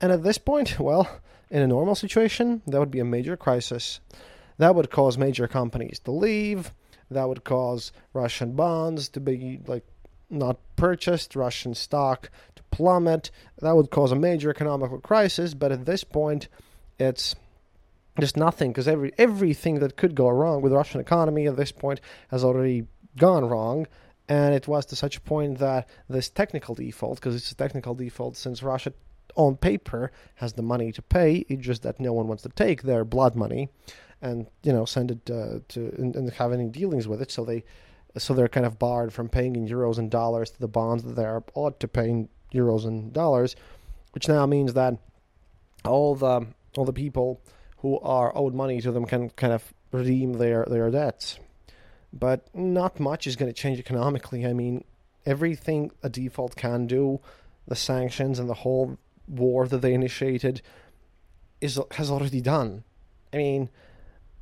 And 0.00 0.10
at 0.10 0.24
this 0.24 0.38
point, 0.38 0.80
well, 0.80 1.08
in 1.50 1.62
a 1.62 1.66
normal 1.68 1.94
situation, 1.94 2.62
that 2.66 2.80
would 2.80 2.90
be 2.90 2.98
a 2.98 3.04
major 3.04 3.36
crisis. 3.36 4.00
That 4.56 4.74
would 4.74 4.90
cause 4.90 5.16
major 5.16 5.46
companies 5.46 6.00
to 6.00 6.10
leave. 6.10 6.72
That 7.10 7.28
would 7.28 7.44
cause 7.44 7.92
Russian 8.12 8.56
bonds 8.56 9.08
to 9.10 9.20
be 9.20 9.60
like 9.66 9.84
not 10.30 10.58
purchased, 10.76 11.36
Russian 11.36 11.74
stock 11.74 12.30
to 12.56 12.62
plummet. 12.70 13.30
That 13.60 13.76
would 13.76 13.90
cause 13.90 14.12
a 14.12 14.16
major 14.16 14.50
economical 14.50 14.98
crisis. 15.00 15.54
But 15.54 15.72
at 15.72 15.86
this 15.86 16.04
point, 16.04 16.48
it's 16.98 17.34
just 18.20 18.36
nothing 18.36 18.72
because 18.72 18.88
every 18.88 19.12
everything 19.18 19.78
that 19.80 19.96
could 19.96 20.14
go 20.14 20.28
wrong 20.28 20.60
with 20.60 20.72
the 20.72 20.76
Russian 20.76 21.00
economy 21.00 21.46
at 21.46 21.56
this 21.56 21.72
point 21.72 22.00
has 22.30 22.44
already 22.44 22.86
gone 23.16 23.44
wrong. 23.44 23.86
And 24.28 24.54
it 24.54 24.68
was 24.68 24.84
to 24.86 24.96
such 24.96 25.16
a 25.16 25.20
point 25.22 25.58
that 25.58 25.88
this 26.08 26.28
technical 26.28 26.74
default, 26.74 27.16
because 27.16 27.34
it's 27.34 27.50
a 27.50 27.54
technical 27.54 27.94
default 27.94 28.36
since 28.36 28.62
Russia 28.62 28.92
on 29.36 29.56
paper 29.56 30.10
has 30.34 30.52
the 30.54 30.62
money 30.62 30.92
to 30.92 31.00
pay, 31.00 31.46
it's 31.48 31.64
just 31.64 31.82
that 31.82 32.00
no 32.00 32.12
one 32.12 32.28
wants 32.28 32.42
to 32.42 32.48
take 32.50 32.82
their 32.82 33.04
blood 33.04 33.34
money 33.36 33.70
and 34.20 34.46
you 34.62 34.72
know 34.72 34.84
send 34.84 35.10
it 35.12 35.30
uh, 35.30 35.60
to 35.68 35.94
and, 35.96 36.16
and 36.16 36.30
have 36.32 36.52
any 36.52 36.68
dealings 36.68 37.08
with 37.08 37.22
it. 37.22 37.30
So 37.30 37.44
they 37.44 37.64
so 38.16 38.34
they're 38.34 38.48
kind 38.48 38.66
of 38.66 38.78
barred 38.78 39.12
from 39.12 39.28
paying 39.28 39.56
in 39.56 39.68
euros 39.68 39.98
and 39.98 40.10
dollars 40.10 40.50
to 40.50 40.60
the 40.60 40.68
bonds 40.68 41.04
that 41.04 41.14
they 41.16 41.24
are 41.24 41.44
ought 41.54 41.78
to 41.80 41.88
pay 41.88 42.08
in 42.08 42.28
euros 42.52 42.86
and 42.86 43.12
dollars, 43.12 43.56
which 44.12 44.28
now 44.28 44.46
means 44.46 44.74
that 44.74 44.98
all 45.84 46.14
the 46.14 46.46
all 46.76 46.84
the 46.84 46.92
people 46.92 47.40
who 47.78 47.98
are 48.00 48.36
owed 48.36 48.54
money 48.54 48.80
to 48.80 48.92
them 48.92 49.04
can 49.04 49.30
kind 49.30 49.52
of 49.52 49.72
redeem 49.92 50.34
their 50.34 50.64
their 50.68 50.90
debts. 50.90 51.38
But 52.12 52.48
not 52.54 52.98
much 52.98 53.26
is 53.26 53.36
going 53.36 53.52
to 53.52 53.60
change 53.60 53.78
economically. 53.78 54.46
I 54.46 54.52
mean, 54.52 54.84
everything 55.26 55.90
a 56.02 56.08
default 56.08 56.56
can 56.56 56.86
do, 56.86 57.20
the 57.66 57.76
sanctions 57.76 58.38
and 58.38 58.48
the 58.48 58.54
whole 58.54 58.98
war 59.26 59.68
that 59.68 59.82
they 59.82 59.92
initiated, 59.92 60.62
is 61.60 61.78
has 61.92 62.10
already 62.10 62.40
done. 62.40 62.84
I 63.32 63.36
mean, 63.36 63.68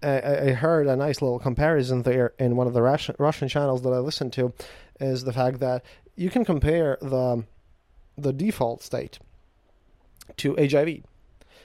I, 0.03 0.49
I 0.49 0.53
heard 0.53 0.87
a 0.87 0.97
nice 0.97 1.23
little 1.23 1.39
comparison 1.39 2.03
there 2.03 2.33
in 2.39 2.57
one 2.57 2.67
of 2.67 2.75
the 2.75 2.83
Russian, 2.83 3.17
Russian 3.19 3.49
channels 3.49 3.83
that 3.83 3.91
I 3.91 3.99
listened 3.99 4.33
to, 4.35 4.53
is 5.01 5.25
the 5.25 5.33
fact 5.33 5.61
that 5.61 5.85
you 6.17 6.31
can 6.31 6.45
compare 6.45 6.99
the 7.01 7.45
the 8.19 8.33
default 8.33 8.83
state 8.83 9.19
to 10.39 10.57
HIV. 10.57 11.03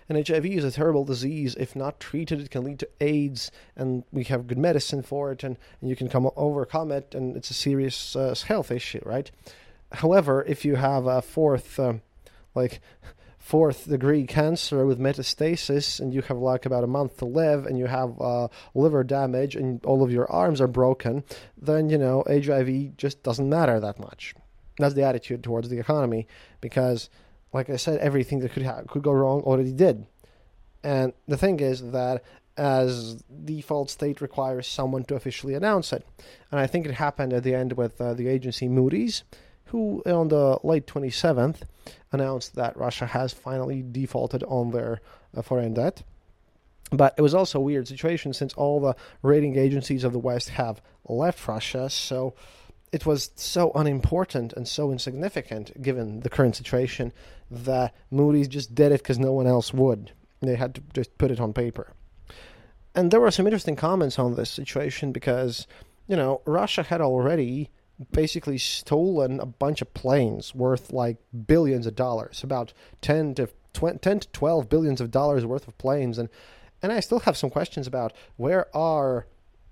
And 0.10 0.28
HIV 0.28 0.46
is 0.46 0.66
a 0.66 0.72
terrible 0.72 1.06
disease. 1.06 1.56
If 1.56 1.76
not 1.76 2.00
treated, 2.00 2.42
it 2.42 2.52
can 2.52 2.66
lead 2.66 2.80
to 2.80 2.90
AIDS, 3.00 3.50
and 3.78 4.04
we 4.12 4.26
have 4.26 4.48
good 4.48 4.58
medicine 4.58 5.04
for 5.04 5.32
it, 5.32 5.44
and, 5.44 5.56
and 5.80 5.90
you 5.90 5.96
can 5.96 6.10
come 6.10 6.30
overcome 6.36 6.92
it, 6.92 7.16
and 7.16 7.38
it's 7.38 7.50
a 7.50 7.54
serious 7.54 8.16
uh, 8.16 8.36
health 8.46 8.72
issue, 8.72 9.02
right? 9.06 9.32
However, 9.94 10.44
if 10.46 10.66
you 10.66 10.76
have 10.76 11.06
a 11.06 11.22
fourth, 11.22 11.80
uh, 11.80 11.94
like, 12.54 12.82
fourth 13.42 13.90
degree 13.90 14.26
cancer 14.28 14.86
with 14.86 15.00
metastasis 15.00 16.00
and 16.00 16.14
you 16.14 16.22
have 16.22 16.38
like 16.38 16.66
about 16.66 16.84
a 16.84 16.88
month 16.88 17.18
to 17.18 17.26
live 17.26 17.66
and 17.66 17.78
you 17.78 17.88
have 17.88 18.14
uh, 18.22 18.48
liver 18.76 19.04
damage 19.04 19.56
and 19.56 19.84
all 19.84 20.04
of 20.04 20.12
your 20.12 20.32
arms 20.32 20.62
are 20.62 20.68
broken, 20.68 21.24
then 21.58 21.90
you 21.90 21.98
know 21.98 22.24
HIV 22.28 22.96
just 22.98 23.24
doesn't 23.24 23.50
matter 23.50 23.80
that 23.80 24.00
much. 24.00 24.36
That's 24.78 24.94
the 24.94 25.04
attitude 25.04 25.44
towards 25.44 25.70
the 25.70 25.80
economy 25.80 26.28
because, 26.62 27.10
like 27.52 27.70
I 27.70 27.78
said, 27.78 28.00
everything 28.00 28.40
that 28.40 28.54
could 28.54 28.64
ha- 28.64 28.84
could 28.88 29.02
go 29.02 29.12
wrong 29.12 29.42
already 29.42 29.74
did. 29.74 30.06
And 30.84 31.12
the 31.28 31.38
thing 31.38 31.60
is 31.60 31.92
that 31.92 32.24
as 32.58 33.24
default 33.44 33.90
state 33.90 34.22
requires 34.22 34.68
someone 34.68 35.04
to 35.06 35.16
officially 35.16 35.56
announce 35.56 35.92
it, 35.92 36.06
and 36.52 36.60
I 36.60 36.68
think 36.68 36.86
it 36.86 36.94
happened 36.94 37.34
at 37.34 37.44
the 37.44 37.56
end 37.56 37.74
with 37.74 38.00
uh, 38.00 38.14
the 38.14 38.28
agency 38.28 38.68
Moody's 38.68 39.24
who 39.72 40.04
on 40.06 40.28
the 40.28 40.60
late 40.64 40.86
27th 40.86 41.62
announced 42.12 42.56
that 42.56 42.78
Russia 42.78 43.06
has 43.06 43.34
finally 43.34 43.84
defaulted 43.90 44.44
on 44.44 44.72
their 44.72 45.02
uh, 45.36 45.42
foreign 45.42 45.74
debt. 45.74 46.04
But 46.92 47.14
it 47.18 47.22
was 47.22 47.34
also 47.34 47.60
a 47.60 47.64
weird 47.64 47.88
situation 47.88 48.34
since 48.34 48.54
all 48.54 48.80
the 48.82 48.96
rating 49.22 49.58
agencies 49.58 50.04
of 50.04 50.12
the 50.12 50.20
West 50.20 50.50
have 50.50 50.82
left 51.08 51.48
Russia, 51.48 51.90
so 51.90 52.34
it 52.92 53.06
was 53.06 53.32
so 53.36 53.72
unimportant 53.74 54.52
and 54.54 54.68
so 54.68 54.92
insignificant 54.92 55.82
given 55.82 56.20
the 56.20 56.30
current 56.30 56.56
situation 56.56 57.14
that 57.50 57.94
Moody's 58.10 58.50
just 58.50 58.76
did 58.76 58.92
it 58.92 59.02
because 59.02 59.18
no 59.18 59.32
one 59.32 59.48
else 59.48 59.74
would. 59.74 60.12
They 60.42 60.56
had 60.56 60.76
to 60.76 60.82
just 60.94 61.18
put 61.18 61.32
it 61.32 61.40
on 61.40 61.54
paper. 61.54 61.94
And 62.94 63.12
there 63.12 63.22
were 63.22 63.32
some 63.32 63.48
interesting 63.48 63.78
comments 63.78 64.20
on 64.20 64.36
this 64.36 64.50
situation 64.50 65.14
because, 65.14 65.68
you 66.08 66.18
know, 66.18 66.42
Russia 66.46 66.84
had 66.84 67.00
already 67.00 67.70
basically 68.12 68.58
stolen 68.58 69.40
a 69.40 69.46
bunch 69.46 69.82
of 69.82 69.94
planes 69.94 70.56
worth 70.56 70.92
like 70.92 71.18
billions 71.48 71.86
of 71.86 71.96
dollars, 71.96 72.44
about 72.44 72.74
10 73.02 73.36
to 73.36 73.50
20, 73.74 74.00
10 74.00 74.20
to 74.22 74.28
12 74.30 74.70
billions 74.70 75.02
of 75.02 75.12
dollars 75.12 75.46
worth 75.46 75.68
of 75.68 75.78
planes 75.78 76.18
and 76.18 76.30
and 76.82 76.92
I 76.92 77.00
still 77.00 77.20
have 77.20 77.38
some 77.38 77.50
questions 77.50 77.88
about 77.88 78.14
where 78.38 78.76
are 78.76 79.28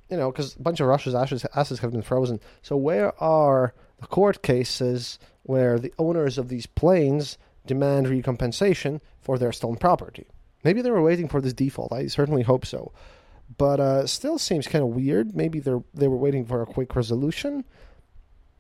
you 0.10 0.18
know 0.18 0.32
because 0.32 0.56
a 0.56 0.62
bunch 0.62 0.80
of 0.80 0.88
Russia's 0.88 1.16
assets, 1.16 1.46
assets 1.56 1.82
have 1.82 1.92
been 1.92 2.02
frozen. 2.02 2.40
So 2.62 2.78
where 2.78 3.20
are 3.22 3.74
the 4.00 4.08
court 4.08 4.42
cases 4.42 5.20
where 5.44 5.80
the 5.80 5.94
owners 5.98 6.38
of 6.38 6.50
these 6.50 6.66
planes 6.66 7.38
demand 7.66 8.08
recompensation 8.08 9.02
for 9.22 9.38
their 9.38 9.52
stolen 9.52 9.78
property? 9.78 10.28
Maybe 10.64 10.82
they 10.82 10.92
were 10.92 11.02
waiting 11.02 11.28
for 11.28 11.42
this 11.42 11.54
default. 11.54 11.94
I 11.94 12.08
certainly 12.08 12.44
hope 12.44 12.66
so. 12.66 12.92
But 13.58 13.80
uh, 13.80 14.06
still 14.06 14.38
seems 14.38 14.68
kind 14.68 14.84
of 14.84 14.90
weird. 14.90 15.36
Maybe 15.36 15.60
they 15.60 15.74
they 15.94 16.08
were 16.08 16.18
waiting 16.18 16.46
for 16.46 16.62
a 16.62 16.68
quick 16.68 16.96
resolution 16.96 17.66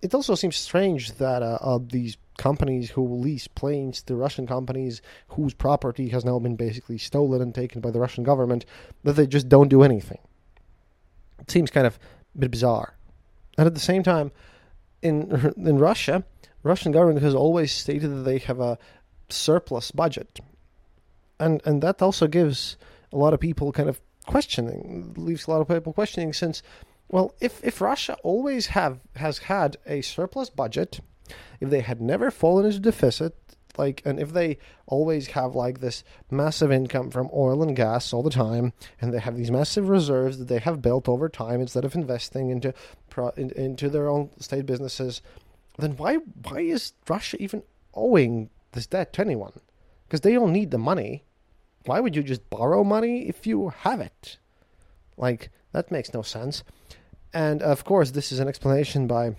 it 0.01 0.13
also 0.13 0.35
seems 0.35 0.55
strange 0.55 1.13
that 1.13 1.41
uh, 1.41 1.79
these 1.81 2.17
companies 2.37 2.89
who 2.91 3.15
lease 3.15 3.47
planes 3.47 4.01
to 4.03 4.15
Russian 4.15 4.47
companies 4.47 5.01
whose 5.29 5.53
property 5.53 6.09
has 6.09 6.23
now 6.23 6.39
been 6.39 6.55
basically 6.55 6.97
stolen 6.97 7.41
and 7.41 7.53
taken 7.53 7.81
by 7.81 7.91
the 7.91 7.99
Russian 7.99 8.23
government, 8.23 8.65
that 9.03 9.13
they 9.13 9.27
just 9.27 9.49
don't 9.49 9.67
do 9.67 9.83
anything. 9.83 10.19
It 11.39 11.51
seems 11.51 11.69
kind 11.69 11.85
of 11.85 11.99
a 12.35 12.39
bit 12.39 12.51
bizarre. 12.51 12.95
And 13.57 13.67
at 13.67 13.73
the 13.73 13.81
same 13.81 14.03
time, 14.03 14.31
in 15.01 15.53
in 15.57 15.77
Russia, 15.79 16.23
Russian 16.63 16.91
government 16.91 17.21
has 17.21 17.35
always 17.35 17.71
stated 17.71 18.09
that 18.09 18.23
they 18.23 18.39
have 18.39 18.59
a 18.59 18.77
surplus 19.29 19.91
budget, 19.91 20.39
and 21.39 21.61
and 21.65 21.81
that 21.81 22.01
also 22.01 22.27
gives 22.27 22.77
a 23.11 23.17
lot 23.17 23.33
of 23.33 23.39
people 23.39 23.71
kind 23.71 23.89
of 23.89 23.99
questioning, 24.27 25.13
leaves 25.17 25.47
a 25.47 25.51
lot 25.51 25.61
of 25.61 25.67
people 25.67 25.91
questioning 25.91 26.31
since 26.33 26.61
well, 27.09 27.33
if, 27.41 27.63
if 27.63 27.81
Russia 27.81 28.15
always 28.23 28.67
have 28.67 28.99
has 29.15 29.39
had 29.39 29.77
a 29.87 30.01
surplus 30.01 30.49
budget, 30.49 30.99
if 31.59 31.69
they 31.69 31.81
had 31.81 31.99
never 31.99 32.29
fallen 32.29 32.65
into 32.65 32.79
deficit, 32.79 33.35
like 33.77 34.03
and 34.05 34.19
if 34.19 34.31
they 34.31 34.59
always 34.85 35.27
have 35.27 35.55
like 35.55 35.79
this 35.79 36.03
massive 36.29 36.71
income 36.71 37.09
from 37.09 37.29
oil 37.33 37.63
and 37.63 37.75
gas 37.75 38.13
all 38.13 38.21
the 38.21 38.29
time, 38.29 38.73
and 39.01 39.11
they 39.11 39.19
have 39.19 39.35
these 39.35 39.49
massive 39.49 39.89
reserves 39.89 40.37
that 40.37 40.47
they 40.49 40.59
have 40.59 40.83
built 40.83 41.09
over 41.09 41.27
time 41.29 41.61
instead 41.61 41.83
of 41.83 41.95
investing 41.95 42.51
into 42.51 42.73
pro, 43.09 43.29
in, 43.29 43.49
into 43.51 43.89
their 43.89 44.07
own 44.07 44.29
state 44.39 44.67
businesses, 44.67 45.23
then 45.79 45.97
why 45.97 46.17
why 46.43 46.59
is 46.59 46.93
Russia 47.07 47.41
even 47.41 47.63
owing 47.95 48.51
this 48.73 48.85
debt 48.85 49.13
to 49.13 49.21
anyone? 49.21 49.59
Because 50.07 50.21
they 50.21 50.33
don't 50.33 50.53
need 50.53 50.69
the 50.69 50.77
money. 50.77 51.23
Why 51.85 52.01
would 52.01 52.15
you 52.15 52.21
just 52.21 52.47
borrow 52.51 52.83
money 52.83 53.27
if 53.27 53.47
you 53.47 53.69
have 53.69 53.99
it? 53.99 54.37
Like 55.17 55.49
that 55.71 55.91
makes 55.91 56.13
no 56.13 56.21
sense. 56.21 56.63
And 57.33 57.61
of 57.61 57.83
course, 57.83 58.11
this 58.11 58.31
is 58.31 58.39
an 58.39 58.47
explanation 58.47 59.07
by 59.07 59.35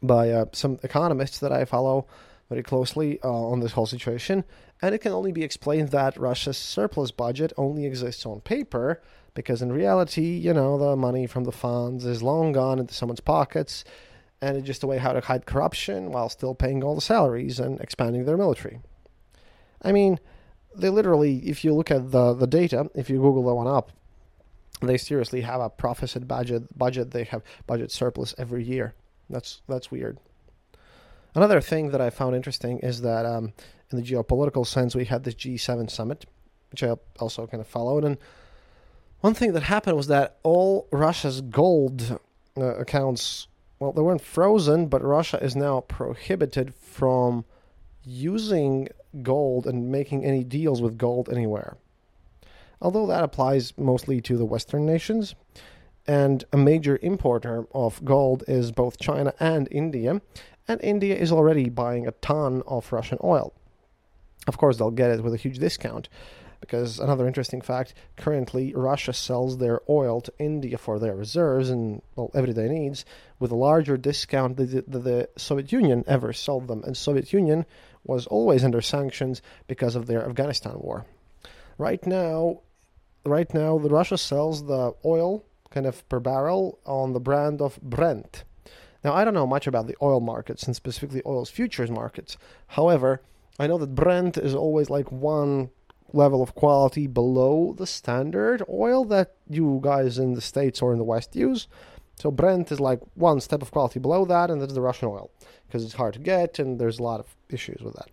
by 0.00 0.30
uh, 0.30 0.44
some 0.52 0.78
economists 0.84 1.40
that 1.40 1.50
I 1.50 1.64
follow 1.64 2.06
very 2.48 2.62
closely 2.62 3.18
uh, 3.24 3.28
on 3.28 3.60
this 3.60 3.72
whole 3.72 3.86
situation. 3.86 4.44
And 4.82 4.94
it 4.94 4.98
can 4.98 5.12
only 5.12 5.32
be 5.32 5.42
explained 5.42 5.90
that 5.90 6.16
Russia's 6.16 6.56
surplus 6.56 7.10
budget 7.10 7.52
only 7.56 7.86
exists 7.86 8.24
on 8.24 8.40
paper 8.40 9.02
because 9.34 9.62
in 9.62 9.72
reality, 9.72 10.36
you 10.36 10.52
know, 10.52 10.78
the 10.78 10.96
money 10.96 11.26
from 11.26 11.44
the 11.44 11.52
funds 11.52 12.04
is 12.04 12.22
long 12.22 12.52
gone 12.52 12.78
into 12.78 12.94
someone's 12.94 13.20
pockets 13.20 13.84
and 14.40 14.56
it's 14.56 14.66
just 14.66 14.82
a 14.82 14.86
way 14.86 14.98
how 14.98 15.12
to 15.12 15.20
hide 15.20 15.46
corruption 15.46 16.10
while 16.12 16.28
still 16.28 16.54
paying 16.54 16.82
all 16.82 16.94
the 16.94 17.00
salaries 17.00 17.60
and 17.60 17.80
expanding 17.80 18.24
their 18.24 18.36
military. 18.36 18.80
I 19.82 19.92
mean, 19.92 20.18
they 20.74 20.88
literally, 20.88 21.38
if 21.48 21.64
you 21.64 21.74
look 21.74 21.90
at 21.90 22.10
the, 22.10 22.34
the 22.34 22.46
data, 22.46 22.90
if 22.94 23.10
you 23.10 23.16
Google 23.16 23.44
that 23.44 23.54
one 23.54 23.66
up, 23.66 23.92
they 24.80 24.96
seriously 24.96 25.42
have 25.42 25.60
a 25.60 25.70
proficit 25.70 26.26
budget. 26.26 26.76
Budget 26.76 27.10
they 27.10 27.24
have 27.24 27.42
budget 27.66 27.90
surplus 27.90 28.34
every 28.38 28.64
year. 28.64 28.94
That's 29.28 29.60
that's 29.68 29.90
weird. 29.90 30.18
Another 31.34 31.60
thing 31.60 31.90
that 31.90 32.00
I 32.00 32.10
found 32.10 32.34
interesting 32.34 32.80
is 32.80 33.02
that 33.02 33.24
um, 33.24 33.52
in 33.90 33.98
the 33.98 34.04
geopolitical 34.04 34.66
sense, 34.66 34.94
we 34.94 35.04
had 35.04 35.22
this 35.22 35.34
G7 35.34 35.90
summit, 35.90 36.26
which 36.70 36.82
I 36.82 36.96
also 37.20 37.46
kind 37.46 37.60
of 37.60 37.68
followed. 37.68 38.04
And 38.04 38.18
one 39.20 39.34
thing 39.34 39.52
that 39.52 39.62
happened 39.62 39.96
was 39.96 40.08
that 40.08 40.38
all 40.42 40.88
Russia's 40.90 41.40
gold 41.40 42.18
uh, 42.56 42.74
accounts, 42.76 43.46
well, 43.78 43.92
they 43.92 44.02
weren't 44.02 44.22
frozen, 44.22 44.88
but 44.88 45.04
Russia 45.04 45.42
is 45.42 45.54
now 45.54 45.82
prohibited 45.82 46.74
from 46.74 47.44
using 48.04 48.88
gold 49.22 49.66
and 49.66 49.92
making 49.92 50.24
any 50.24 50.42
deals 50.42 50.82
with 50.82 50.98
gold 50.98 51.28
anywhere 51.28 51.76
although 52.80 53.06
that 53.06 53.24
applies 53.24 53.76
mostly 53.76 54.20
to 54.22 54.36
the 54.36 54.44
Western 54.44 54.86
nations. 54.86 55.34
And 56.06 56.44
a 56.52 56.56
major 56.56 56.98
importer 57.02 57.66
of 57.72 58.04
gold 58.04 58.42
is 58.48 58.72
both 58.72 58.98
China 58.98 59.34
and 59.38 59.68
India, 59.70 60.20
and 60.66 60.80
India 60.82 61.14
is 61.14 61.30
already 61.30 61.68
buying 61.68 62.06
a 62.06 62.12
ton 62.12 62.62
of 62.66 62.92
Russian 62.92 63.18
oil. 63.22 63.52
Of 64.46 64.56
course, 64.58 64.78
they'll 64.78 64.90
get 64.90 65.10
it 65.10 65.22
with 65.22 65.34
a 65.34 65.36
huge 65.36 65.58
discount, 65.58 66.08
because 66.60 66.98
another 66.98 67.26
interesting 67.26 67.60
fact 67.60 67.94
currently, 68.16 68.74
Russia 68.74 69.12
sells 69.12 69.58
their 69.58 69.80
oil 69.88 70.20
to 70.22 70.32
India 70.38 70.78
for 70.78 70.98
their 70.98 71.14
reserves 71.14 71.70
and 71.70 72.02
well, 72.16 72.30
everyday 72.34 72.68
needs 72.68 73.04
with 73.38 73.50
a 73.50 73.56
larger 73.56 73.96
discount 73.96 74.56
than 74.56 74.70
the, 74.70 74.98
the 74.98 75.28
Soviet 75.36 75.72
Union 75.72 76.04
ever 76.06 76.32
sold 76.32 76.68
them. 76.68 76.82
And 76.84 76.96
Soviet 76.96 77.32
Union 77.32 77.66
was 78.04 78.26
always 78.26 78.64
under 78.64 78.80
sanctions 78.80 79.42
because 79.66 79.96
of 79.96 80.06
their 80.06 80.24
Afghanistan 80.26 80.74
war. 80.76 81.06
Right 81.78 82.04
now, 82.06 82.60
right 83.24 83.52
now, 83.52 83.78
the 83.78 83.88
Russia 83.88 84.18
sells 84.18 84.66
the 84.66 84.94
oil 85.04 85.44
kind 85.70 85.86
of 85.86 86.08
per 86.08 86.20
barrel 86.20 86.78
on 86.84 87.12
the 87.12 87.20
brand 87.20 87.60
of 87.60 87.80
Brent. 87.80 88.44
Now, 89.02 89.14
I 89.14 89.24
don't 89.24 89.34
know 89.34 89.46
much 89.46 89.66
about 89.66 89.86
the 89.86 89.96
oil 90.02 90.20
markets 90.20 90.64
and 90.64 90.76
specifically 90.76 91.22
oil's 91.24 91.50
futures 91.50 91.90
markets. 91.90 92.36
However, 92.68 93.22
I 93.58 93.66
know 93.66 93.78
that 93.78 93.94
Brent 93.94 94.36
is 94.36 94.54
always 94.54 94.90
like 94.90 95.10
one 95.10 95.70
level 96.12 96.42
of 96.42 96.54
quality 96.54 97.06
below 97.06 97.74
the 97.76 97.86
standard 97.86 98.62
oil 98.68 99.04
that 99.06 99.36
you 99.48 99.80
guys 99.82 100.18
in 100.18 100.34
the 100.34 100.40
States 100.40 100.82
or 100.82 100.92
in 100.92 100.98
the 100.98 101.04
West 101.04 101.36
use. 101.36 101.68
So 102.16 102.30
Brent 102.30 102.70
is 102.70 102.80
like 102.80 103.00
one 103.14 103.40
step 103.40 103.62
of 103.62 103.70
quality 103.70 103.98
below 103.98 104.24
that, 104.26 104.50
and 104.50 104.60
that's 104.60 104.74
the 104.74 104.80
Russian 104.80 105.08
oil 105.08 105.30
because 105.66 105.84
it's 105.84 105.94
hard 105.94 106.14
to 106.14 106.20
get 106.20 106.58
and 106.58 106.78
there's 106.78 106.98
a 106.98 107.02
lot 107.02 107.20
of 107.20 107.36
issues 107.48 107.80
with 107.80 107.94
that. 107.94 108.10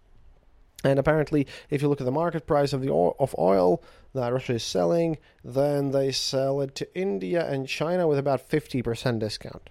And 0.88 1.00
apparently, 1.00 1.45
if 1.69 1.82
you 1.82 1.89
look 1.89 2.00
at 2.00 2.06
the 2.06 2.12
market 2.12 2.47
price 2.47 2.71
of 2.71 2.82
the 2.82 2.89
oil, 2.89 3.17
of 3.19 3.36
oil 3.38 3.84
that 4.13 4.32
Russia 4.32 4.54
is 4.54 4.63
selling, 4.63 5.17
then 5.43 5.91
they 5.91 6.13
sell 6.13 6.62
it 6.62 6.76
to 6.76 6.97
India 6.97 7.45
and 7.45 7.67
China 7.67 8.08
with 8.08 8.17
about 8.17 8.50
50% 8.50 9.19
discount. 9.19 9.69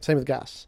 Same 0.00 0.18
with 0.18 0.26
gas. 0.26 0.66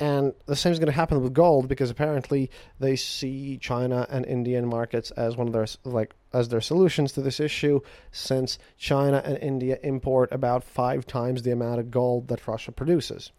And 0.00 0.32
the 0.46 0.56
same 0.56 0.72
is 0.72 0.80
going 0.80 0.86
to 0.86 0.92
happen 0.92 1.22
with 1.22 1.32
gold 1.32 1.68
because 1.68 1.88
apparently 1.88 2.50
they 2.80 2.96
see 2.96 3.58
China 3.58 4.08
and 4.10 4.26
Indian 4.26 4.66
markets 4.66 5.12
as 5.12 5.36
one 5.36 5.46
of 5.46 5.52
their 5.52 5.66
like 5.84 6.14
as 6.32 6.48
their 6.48 6.60
solutions 6.60 7.12
to 7.12 7.20
this 7.20 7.40
issue 7.40 7.80
since 8.10 8.58
China 8.76 9.22
and 9.24 9.38
India 9.38 9.78
import 9.82 10.30
about 10.32 10.62
5 10.62 11.06
times 11.06 11.42
the 11.42 11.52
amount 11.52 11.80
of 11.80 11.90
gold 11.92 12.28
that 12.28 12.46
Russia 12.46 12.72
produces. 12.72 13.30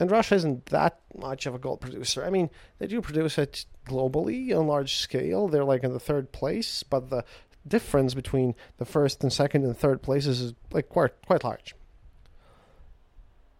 And 0.00 0.10
Russia 0.10 0.36
isn't 0.36 0.66
that 0.66 1.00
much 1.16 1.46
of 1.46 1.54
a 1.54 1.58
gold 1.58 1.80
producer. 1.80 2.24
I 2.24 2.30
mean, 2.30 2.50
they 2.78 2.86
do 2.86 3.00
produce 3.00 3.36
it 3.36 3.66
globally 3.86 4.56
on 4.56 4.66
large 4.66 4.94
scale. 4.94 5.48
They're 5.48 5.64
like 5.64 5.82
in 5.82 5.92
the 5.92 6.00
third 6.00 6.30
place, 6.30 6.82
but 6.82 7.10
the 7.10 7.24
difference 7.66 8.14
between 8.14 8.54
the 8.78 8.84
first 8.84 9.22
and 9.22 9.32
second 9.32 9.64
and 9.64 9.76
third 9.76 10.02
places 10.02 10.40
is 10.40 10.54
like 10.70 10.88
quite 10.88 11.10
quite 11.26 11.44
large. 11.44 11.74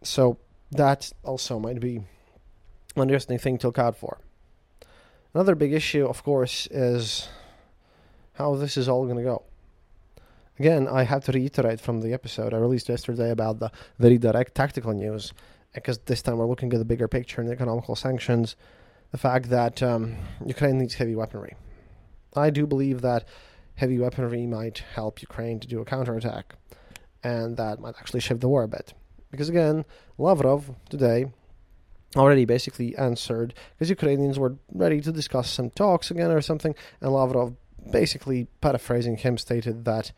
So 0.03 0.39
that 0.71 1.13
also 1.25 1.59
might 1.59 1.81
be 1.81 1.97
an 2.97 3.03
interesting 3.03 3.39
thing 3.39 3.59
to 3.59 3.69
look 3.69 3.79
out 3.79 3.97
for. 3.97 4.19
Another 5.35 5.55
big 5.55 5.73
issue, 5.73 6.07
of 6.07 6.23
course, 6.23 6.67
is 6.71 7.29
how 8.35 8.55
this 8.55 8.77
is 8.77 8.89
all 8.89 9.05
going 9.05 9.19
to 9.19 9.23
go. 9.23 9.43
Again, 10.59 10.89
I 10.89 11.05
have 11.05 11.25
to 11.25 11.33
reiterate 11.33 11.81
from 11.81 12.01
the 12.01 12.13
episode 12.13 12.53
I 12.53 12.59
released 12.59 12.89
yesterday 12.89 13.31
about 13.31 13.61
the 13.61 13.71
very 13.99 14.19
direct 14.19 14.55
tactical 14.55 14.93
news, 14.93 15.33
because 15.75 15.99
this 15.99 16.23
time 16.23 16.39
we're 16.39 16.47
looking 16.47 16.73
at 16.73 16.79
the 16.79 16.85
bigger 16.85 17.09
picture 17.09 17.41
and 17.41 17.49
the 17.49 17.55
economical 17.55 17.97
sanctions. 17.97 18.57
The 19.11 19.19
fact 19.19 19.49
that 19.51 19.83
um, 19.83 20.17
Ukraine 20.45 20.79
needs 20.79 20.95
heavy 20.95 21.15
weaponry. 21.15 21.57
I 22.35 22.51
do 22.51 22.67
believe 22.67 23.01
that 23.01 23.27
heavy 23.75 23.99
weaponry 23.99 24.47
might 24.47 24.79
help 24.95 25.23
Ukraine 25.23 25.61
to 25.61 25.69
do 25.69 25.81
a 25.81 25.85
counterattack, 25.85 26.57
and 27.23 27.57
that 27.57 27.81
might 27.81 27.95
actually 27.99 28.21
shift 28.21 28.41
the 28.41 28.49
war 28.49 28.65
a 28.65 28.69
bit. 28.69 28.93
Because 29.31 29.49
again, 29.49 29.85
Lavrov 30.19 30.75
today 30.91 31.27
already 32.17 32.45
basically 32.45 32.97
answered 32.97 33.55
because 33.75 33.91
Ukrainians 33.91 34.39
were 34.39 34.57
ready 34.73 35.01
to 35.01 35.13
discuss 35.13 35.51
some 35.51 35.71
talks 35.71 36.11
again 36.11 36.31
or 36.31 36.41
something, 36.41 36.75
and 37.01 37.13
Lavrov 37.13 37.55
basically 37.91 38.49
paraphrasing 38.61 39.17
him 39.17 39.39
stated 39.39 39.85
that 39.85 40.13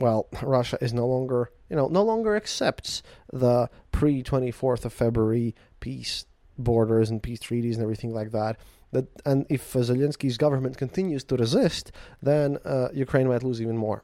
well, 0.00 0.28
Russia 0.42 0.78
is 0.80 0.92
no 0.92 1.06
longer, 1.06 1.50
you 1.68 1.76
know, 1.76 1.88
no 1.88 2.02
longer 2.02 2.36
accepts 2.36 3.02
the 3.32 3.68
pre 3.92 4.22
24th 4.22 4.84
of 4.84 4.92
February 4.92 5.54
peace 5.80 6.26
borders 6.56 7.10
and 7.10 7.22
peace 7.22 7.40
treaties 7.40 7.76
and 7.76 7.82
everything 7.82 8.12
like 8.12 8.32
that. 8.32 8.56
That 8.92 9.06
and 9.24 9.46
if 9.48 9.76
uh, 9.76 9.80
Zelensky's 9.80 10.38
government 10.38 10.76
continues 10.76 11.24
to 11.24 11.36
resist, 11.36 11.92
then 12.22 12.58
uh, 12.64 12.88
Ukraine 12.92 13.28
might 13.28 13.42
lose 13.42 13.60
even 13.60 13.76
more. 13.76 14.02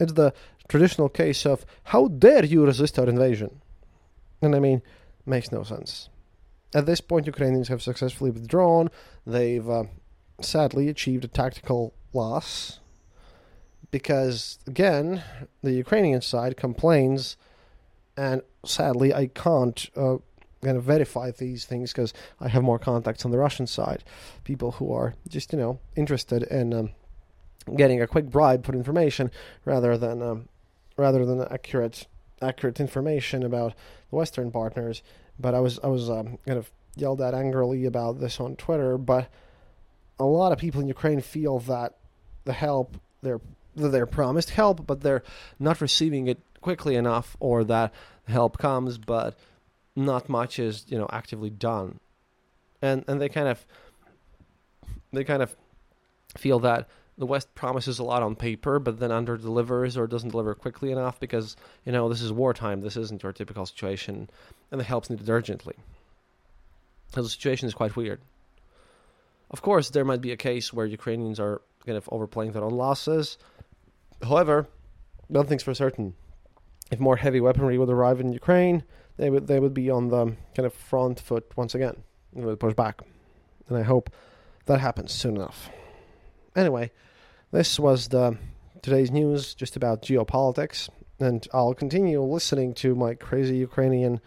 It's 0.00 0.14
the 0.14 0.32
traditional 0.68 1.08
case 1.08 1.46
of 1.46 1.64
how 1.84 2.08
dare 2.08 2.44
you 2.44 2.64
resist 2.64 2.98
our 2.98 3.08
invasion, 3.08 3.60
and 4.40 4.54
I 4.56 4.60
mean, 4.60 4.82
makes 5.26 5.52
no 5.52 5.62
sense. 5.62 6.08
At 6.74 6.86
this 6.86 7.00
point, 7.00 7.26
Ukrainians 7.26 7.68
have 7.68 7.82
successfully 7.82 8.30
withdrawn. 8.30 8.90
They've 9.24 9.68
uh, 9.68 9.84
sadly 10.40 10.88
achieved 10.88 11.24
a 11.24 11.28
tactical 11.28 11.94
loss 12.12 12.80
because 13.94 14.58
again, 14.66 15.22
the 15.62 15.70
Ukrainian 15.70 16.20
side 16.20 16.56
complains, 16.56 17.36
and 18.16 18.42
sadly, 18.66 19.14
I 19.14 19.28
can't 19.28 19.88
uh, 19.94 20.16
kind 20.64 20.76
of 20.76 20.82
verify 20.82 21.30
these 21.30 21.64
things 21.64 21.92
because 21.92 22.12
I 22.40 22.48
have 22.48 22.64
more 22.64 22.80
contacts 22.80 23.24
on 23.24 23.30
the 23.30 23.38
Russian 23.38 23.68
side, 23.68 24.02
people 24.42 24.72
who 24.72 24.92
are 24.92 25.14
just 25.28 25.52
you 25.52 25.60
know 25.60 25.78
interested 25.94 26.42
in 26.42 26.74
um, 26.74 26.90
getting 27.76 28.02
a 28.02 28.08
quick 28.08 28.30
bribe 28.30 28.66
for 28.66 28.72
information 28.72 29.30
rather 29.64 29.96
than 29.96 30.20
um, 30.22 30.48
rather 30.96 31.24
than 31.24 31.42
accurate 31.42 32.08
accurate 32.42 32.80
information 32.80 33.44
about 33.44 33.74
the 34.10 34.16
Western 34.16 34.50
partners. 34.50 35.04
But 35.38 35.54
I 35.54 35.60
was 35.60 35.78
I 35.84 35.86
was 35.86 36.10
um, 36.10 36.38
kind 36.44 36.58
of 36.58 36.68
yelled 36.96 37.20
at 37.20 37.32
angrily 37.32 37.84
about 37.84 38.18
this 38.18 38.40
on 38.40 38.56
Twitter, 38.56 38.98
but 38.98 39.30
a 40.18 40.24
lot 40.24 40.50
of 40.50 40.58
people 40.58 40.80
in 40.80 40.88
Ukraine 40.88 41.20
feel 41.20 41.60
that 41.60 41.94
the 42.44 42.54
help 42.54 42.96
they're 43.22 43.40
they're 43.74 44.06
promised 44.06 44.50
help, 44.50 44.86
but 44.86 45.00
they're 45.00 45.22
not 45.58 45.80
receiving 45.80 46.26
it 46.28 46.38
quickly 46.60 46.96
enough, 46.96 47.36
or 47.40 47.64
that 47.64 47.92
help 48.26 48.58
comes, 48.58 48.98
but 48.98 49.38
not 49.96 50.28
much 50.28 50.58
is 50.58 50.84
you 50.88 50.98
know 50.98 51.08
actively 51.12 51.50
done, 51.50 52.00
and 52.82 53.04
and 53.06 53.20
they 53.20 53.28
kind 53.28 53.48
of 53.48 53.64
they 55.12 55.24
kind 55.24 55.42
of 55.42 55.54
feel 56.36 56.58
that 56.60 56.88
the 57.16 57.26
West 57.26 57.54
promises 57.54 57.98
a 57.98 58.04
lot 58.04 58.22
on 58.22 58.34
paper, 58.34 58.80
but 58.80 58.98
then 58.98 59.12
under 59.12 59.36
delivers 59.36 59.96
or 59.96 60.06
doesn't 60.06 60.30
deliver 60.30 60.54
quickly 60.54 60.90
enough 60.90 61.20
because 61.20 61.56
you 61.84 61.92
know 61.92 62.08
this 62.08 62.22
is 62.22 62.32
wartime. 62.32 62.80
This 62.80 62.96
isn't 62.96 63.22
your 63.22 63.32
typical 63.32 63.66
situation, 63.66 64.28
and 64.70 64.80
the 64.80 64.84
help's 64.84 65.10
needed 65.10 65.28
urgently. 65.28 65.76
So 67.14 67.22
the 67.22 67.28
situation 67.28 67.68
is 67.68 67.74
quite 67.74 67.94
weird. 67.94 68.20
Of 69.50 69.62
course, 69.62 69.90
there 69.90 70.04
might 70.04 70.20
be 70.20 70.32
a 70.32 70.36
case 70.36 70.72
where 70.72 70.86
Ukrainians 70.86 71.38
are 71.38 71.62
kind 71.86 71.96
of 71.96 72.08
overplaying 72.10 72.52
their 72.52 72.64
own 72.64 72.72
losses 72.72 73.38
However, 74.24 74.66
nothing's 75.28 75.62
for 75.62 75.74
certain. 75.74 76.14
If 76.90 77.00
more 77.00 77.16
heavy 77.16 77.40
weaponry 77.40 77.78
would 77.78 77.90
arrive 77.90 78.20
in 78.20 78.32
Ukraine, 78.32 78.84
they 79.16 79.30
would 79.30 79.46
they 79.46 79.60
would 79.60 79.74
be 79.74 79.90
on 79.90 80.08
the 80.08 80.36
kind 80.54 80.66
of 80.66 80.74
front 80.74 81.20
foot 81.20 81.50
once 81.56 81.74
again. 81.74 82.02
They 82.32 82.44
would 82.44 82.60
push 82.60 82.74
back, 82.74 83.02
and 83.68 83.76
I 83.76 83.82
hope 83.82 84.10
that 84.66 84.80
happens 84.80 85.12
soon 85.12 85.36
enough. 85.36 85.70
Anyway, 86.56 86.90
this 87.52 87.78
was 87.78 88.08
the 88.08 88.36
today's 88.82 89.10
news 89.10 89.54
just 89.54 89.76
about 89.76 90.02
geopolitics, 90.02 90.88
and 91.18 91.46
I'll 91.52 91.74
continue 91.74 92.22
listening 92.22 92.74
to 92.74 92.94
my 92.94 93.14
crazy 93.14 93.56
Ukrainian 93.56 94.20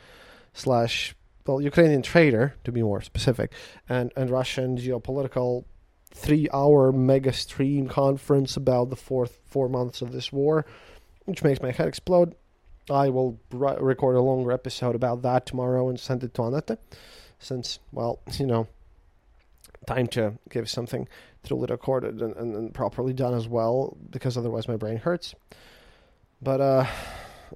slash 0.53 1.15
well 1.45 1.61
Ukrainian 1.61 2.01
trader 2.01 2.55
to 2.63 2.71
be 2.71 2.81
more 2.81 3.01
specific, 3.01 3.53
and 3.87 4.11
and 4.15 4.29
Russian 4.29 4.77
geopolitical 4.77 5.65
three 6.13 6.47
hour 6.53 6.91
mega 6.91 7.33
stream 7.33 7.87
conference 7.87 8.57
about 8.57 8.89
the 8.89 8.95
fourth 8.95 9.39
four 9.45 9.69
months 9.69 10.01
of 10.01 10.11
this 10.11 10.31
war, 10.31 10.65
which 11.25 11.43
makes 11.43 11.61
my 11.61 11.71
head 11.71 11.87
explode. 11.87 12.35
I 12.89 13.09
will 13.09 13.39
record 13.51 14.15
a 14.15 14.21
longer 14.21 14.51
episode 14.51 14.95
about 14.95 15.21
that 15.23 15.45
tomorrow 15.45 15.89
and 15.89 15.99
send 15.99 16.23
it 16.23 16.33
to 16.35 16.43
Anette, 16.43 16.79
since, 17.37 17.79
well, 17.91 18.19
you 18.33 18.45
know, 18.45 18.67
time 19.85 20.07
to 20.07 20.33
give 20.49 20.69
something 20.69 21.07
truly 21.43 21.67
recorded 21.69 22.21
and, 22.21 22.35
and, 22.35 22.55
and, 22.55 22.73
properly 22.73 23.13
done 23.13 23.33
as 23.33 23.47
well, 23.47 23.97
because 24.09 24.37
otherwise 24.37 24.67
my 24.67 24.77
brain 24.77 24.97
hurts. 24.97 25.35
But 26.41 26.61
uh, 26.61 26.85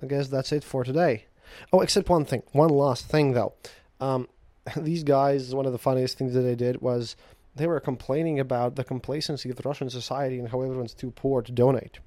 I 0.01 0.05
guess 0.05 0.27
that's 0.27 0.51
it 0.51 0.63
for 0.63 0.83
today. 0.83 1.25
Oh, 1.71 1.81
except 1.81 2.09
one 2.09 2.25
thing. 2.25 2.43
One 2.51 2.69
last 2.69 3.05
thing, 3.05 3.33
though. 3.33 3.53
Um, 3.99 4.27
these 4.77 5.03
guys, 5.03 5.53
one 5.53 5.65
of 5.65 5.71
the 5.71 5.77
funniest 5.77 6.17
things 6.17 6.33
that 6.33 6.41
they 6.41 6.55
did 6.55 6.81
was 6.81 7.15
they 7.55 7.67
were 7.67 7.79
complaining 7.79 8.39
about 8.39 8.75
the 8.75 8.83
complacency 8.83 9.49
of 9.49 9.55
the 9.55 9.67
Russian 9.67 9.89
society 9.89 10.39
and 10.39 10.49
how 10.49 10.61
everyone's 10.61 10.93
too 10.93 11.11
poor 11.11 11.41
to 11.41 11.51
donate. 11.51 11.99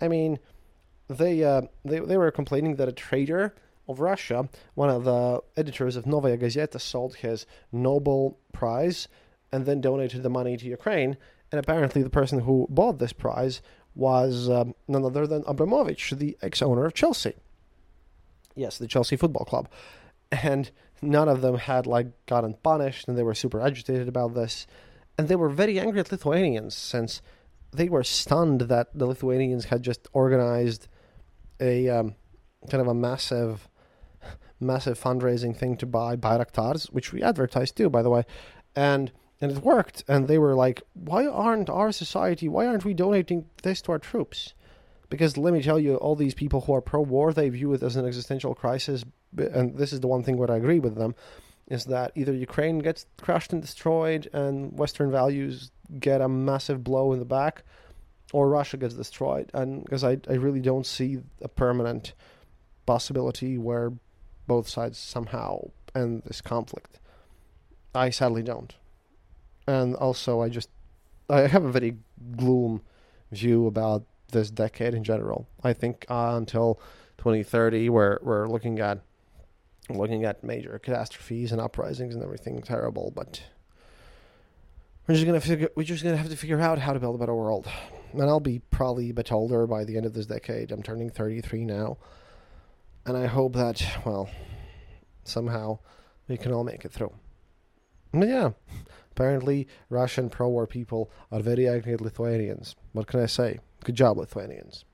I 0.00 0.08
mean, 0.08 0.38
they 1.08 1.42
uh, 1.42 1.62
they 1.84 1.98
they 2.00 2.16
were 2.16 2.30
complaining 2.30 2.76
that 2.76 2.88
a 2.88 2.92
trader 2.92 3.54
of 3.88 4.00
Russia, 4.00 4.48
one 4.74 4.88
of 4.88 5.04
the 5.04 5.42
editors 5.56 5.96
of 5.96 6.06
Novaya 6.06 6.38
Gazeta, 6.38 6.80
sold 6.80 7.16
his 7.16 7.46
Nobel 7.72 8.38
Prize 8.52 9.08
and 9.52 9.66
then 9.66 9.80
donated 9.80 10.22
the 10.22 10.30
money 10.30 10.56
to 10.56 10.66
Ukraine. 10.66 11.16
And 11.50 11.58
apparently, 11.58 12.02
the 12.02 12.10
person 12.10 12.40
who 12.40 12.68
bought 12.70 12.98
this 12.98 13.12
prize 13.12 13.60
was 13.96 14.48
um, 14.48 14.74
none 14.86 15.04
other 15.04 15.26
than 15.26 15.42
Abramovich, 15.48 16.12
the 16.12 16.38
ex-owner 16.40 16.86
of 16.86 16.94
Chelsea. 16.94 17.34
Yes, 18.54 18.78
the 18.78 18.86
Chelsea 18.86 19.16
Football 19.16 19.44
Club, 19.44 19.68
and 20.30 20.70
none 21.02 21.28
of 21.28 21.40
them 21.40 21.56
had 21.56 21.86
like 21.86 22.08
gotten 22.26 22.54
punished 22.54 23.08
and 23.08 23.16
they 23.16 23.22
were 23.22 23.34
super 23.34 23.60
agitated 23.60 24.08
about 24.08 24.34
this. 24.34 24.66
And 25.18 25.28
they 25.28 25.36
were 25.36 25.48
very 25.48 25.78
angry 25.78 26.00
at 26.00 26.10
lithuanians 26.10 26.74
since 26.74 27.20
they 27.72 27.88
were 27.88 28.04
stunned 28.04 28.62
that 28.62 28.88
the 28.94 29.06
lithuanians 29.06 29.66
had 29.66 29.82
just 29.82 30.08
organized 30.12 30.88
a 31.60 31.88
um, 31.88 32.14
kind 32.70 32.80
of 32.80 32.88
a 32.88 32.94
massive 32.94 33.68
massive 34.62 35.00
fundraising 35.00 35.56
thing 35.56 35.74
to 35.74 35.86
buy 35.86 36.16
bayraktars 36.16 36.92
which 36.92 37.12
we 37.12 37.22
advertised 37.22 37.76
too 37.76 37.88
by 37.88 38.02
the 38.02 38.10
way. 38.10 38.24
And 38.76 39.12
and 39.40 39.52
it 39.52 39.58
worked 39.58 40.04
and 40.06 40.28
they 40.28 40.38
were 40.38 40.54
like 40.54 40.82
why 40.94 41.26
aren't 41.26 41.70
our 41.70 41.92
society 41.92 42.48
why 42.48 42.66
aren't 42.66 42.84
we 42.84 42.94
donating 42.94 43.46
this 43.62 43.80
to 43.82 43.92
our 43.92 43.98
troops? 43.98 44.54
Because 45.10 45.36
let 45.36 45.52
me 45.52 45.60
tell 45.60 45.78
you, 45.78 45.96
all 45.96 46.14
these 46.14 46.34
people 46.34 46.62
who 46.62 46.72
are 46.72 46.80
pro-war, 46.80 47.32
they 47.32 47.48
view 47.48 47.74
it 47.74 47.82
as 47.82 47.96
an 47.96 48.06
existential 48.06 48.54
crisis, 48.54 49.04
and 49.36 49.76
this 49.76 49.92
is 49.92 50.00
the 50.00 50.08
one 50.08 50.22
thing 50.22 50.36
where 50.36 50.50
I 50.50 50.56
agree 50.56 50.80
with 50.80 50.96
them, 50.96 51.14
is 51.68 51.84
that 51.86 52.12
either 52.14 52.32
Ukraine 52.32 52.78
gets 52.78 53.06
crushed 53.20 53.52
and 53.52 53.62
destroyed, 53.62 54.28
and 54.32 54.76
Western 54.78 55.10
values 55.10 55.70
get 55.98 56.20
a 56.20 56.28
massive 56.28 56.82
blow 56.82 57.12
in 57.12 57.18
the 57.18 57.24
back, 57.24 57.62
or 58.32 58.48
Russia 58.48 58.76
gets 58.76 58.94
destroyed. 58.94 59.50
And 59.54 59.84
because 59.84 60.04
I, 60.04 60.18
I 60.28 60.34
really 60.34 60.60
don't 60.60 60.86
see 60.86 61.20
a 61.40 61.48
permanent 61.48 62.12
possibility 62.86 63.56
where 63.56 63.92
both 64.46 64.68
sides 64.68 64.98
somehow 64.98 65.70
end 65.94 66.22
this 66.26 66.40
conflict. 66.40 66.98
I 67.94 68.10
sadly 68.10 68.42
don't. 68.42 68.74
And 69.66 69.94
also, 69.94 70.40
I 70.40 70.48
just 70.48 70.70
I 71.28 71.46
have 71.46 71.64
a 71.64 71.70
very 71.70 71.96
gloom 72.36 72.82
view 73.30 73.66
about 73.66 74.04
this 74.32 74.50
decade 74.50 74.94
in 74.94 75.04
general. 75.04 75.48
I 75.62 75.72
think 75.72 76.06
uh, 76.08 76.34
until 76.34 76.80
2030, 77.18 77.88
we're 77.90 78.18
we're 78.22 78.48
looking 78.48 78.80
at 78.80 79.02
looking 79.96 80.24
at 80.24 80.44
major 80.44 80.78
catastrophes 80.78 81.52
and 81.52 81.60
uprisings 81.60 82.14
and 82.14 82.22
everything 82.22 82.62
terrible. 82.62 83.12
But 83.14 83.42
we're 85.06 85.14
just 85.14 85.26
gonna 85.26 85.40
figure 85.40 85.70
we're 85.76 85.84
just 85.84 86.02
gonna 86.04 86.16
have 86.16 86.30
to 86.30 86.36
figure 86.36 86.60
out 86.60 86.78
how 86.78 86.92
to 86.92 87.00
build 87.00 87.14
a 87.14 87.18
better 87.18 87.34
world. 87.34 87.68
And 88.12 88.22
I'll 88.22 88.40
be 88.40 88.60
probably 88.70 89.10
a 89.10 89.14
bit 89.14 89.32
older 89.32 89.66
by 89.66 89.84
the 89.84 89.96
end 89.96 90.06
of 90.06 90.14
this 90.14 90.26
decade. 90.26 90.72
I'm 90.72 90.82
turning 90.82 91.10
33 91.10 91.64
now, 91.64 91.98
and 93.06 93.16
I 93.16 93.26
hope 93.26 93.54
that 93.54 93.84
well 94.04 94.30
somehow 95.24 95.78
we 96.28 96.36
can 96.36 96.52
all 96.52 96.64
make 96.64 96.84
it 96.84 96.92
through. 96.92 97.12
But 98.12 98.28
yeah, 98.28 98.50
apparently 99.12 99.68
Russian 99.88 100.30
pro-war 100.30 100.66
people 100.66 101.10
are 101.30 101.40
very 101.40 101.68
angry 101.68 101.92
at 101.92 102.00
Lithuanians. 102.00 102.74
What 102.92 103.06
can 103.06 103.20
I 103.20 103.26
say? 103.26 103.60
Good 103.84 103.94
job, 103.94 104.18
Lithuanians. 104.18 104.84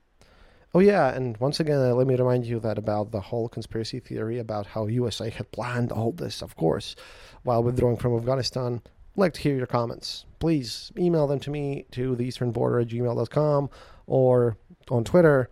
Oh 0.76 0.80
yeah, 0.80 1.14
and 1.14 1.36
once 1.38 1.60
again, 1.60 1.80
uh, 1.80 1.94
let 1.94 2.08
me 2.08 2.16
remind 2.16 2.46
you 2.46 2.60
that 2.62 2.78
about 2.78 3.12
the 3.12 3.20
whole 3.20 3.50
conspiracy 3.50 4.00
theory 4.00 4.40
about 4.40 4.68
how 4.68 4.88
USA 4.88 5.30
had 5.30 5.52
planned 5.52 5.92
all 5.92 6.14
this, 6.14 6.42
of 6.42 6.56
course, 6.56 6.96
while 7.44 7.62
withdrawing 7.62 7.98
from 7.98 8.16
Afghanistan. 8.16 8.82
like 9.18 9.34
to 9.34 9.42
hear 9.42 9.56
your 9.56 9.68
comments. 9.68 10.26
Please 10.40 10.92
email 10.98 11.28
them 11.28 11.40
to 11.42 11.50
me 11.50 11.86
to 11.92 12.16
the 12.16 12.24
eastern 12.24 12.52
border 12.52 12.80
at 12.80 12.88
gmail.com 12.88 13.70
or 14.08 14.58
on 14.90 15.04
Twitter 15.04 15.50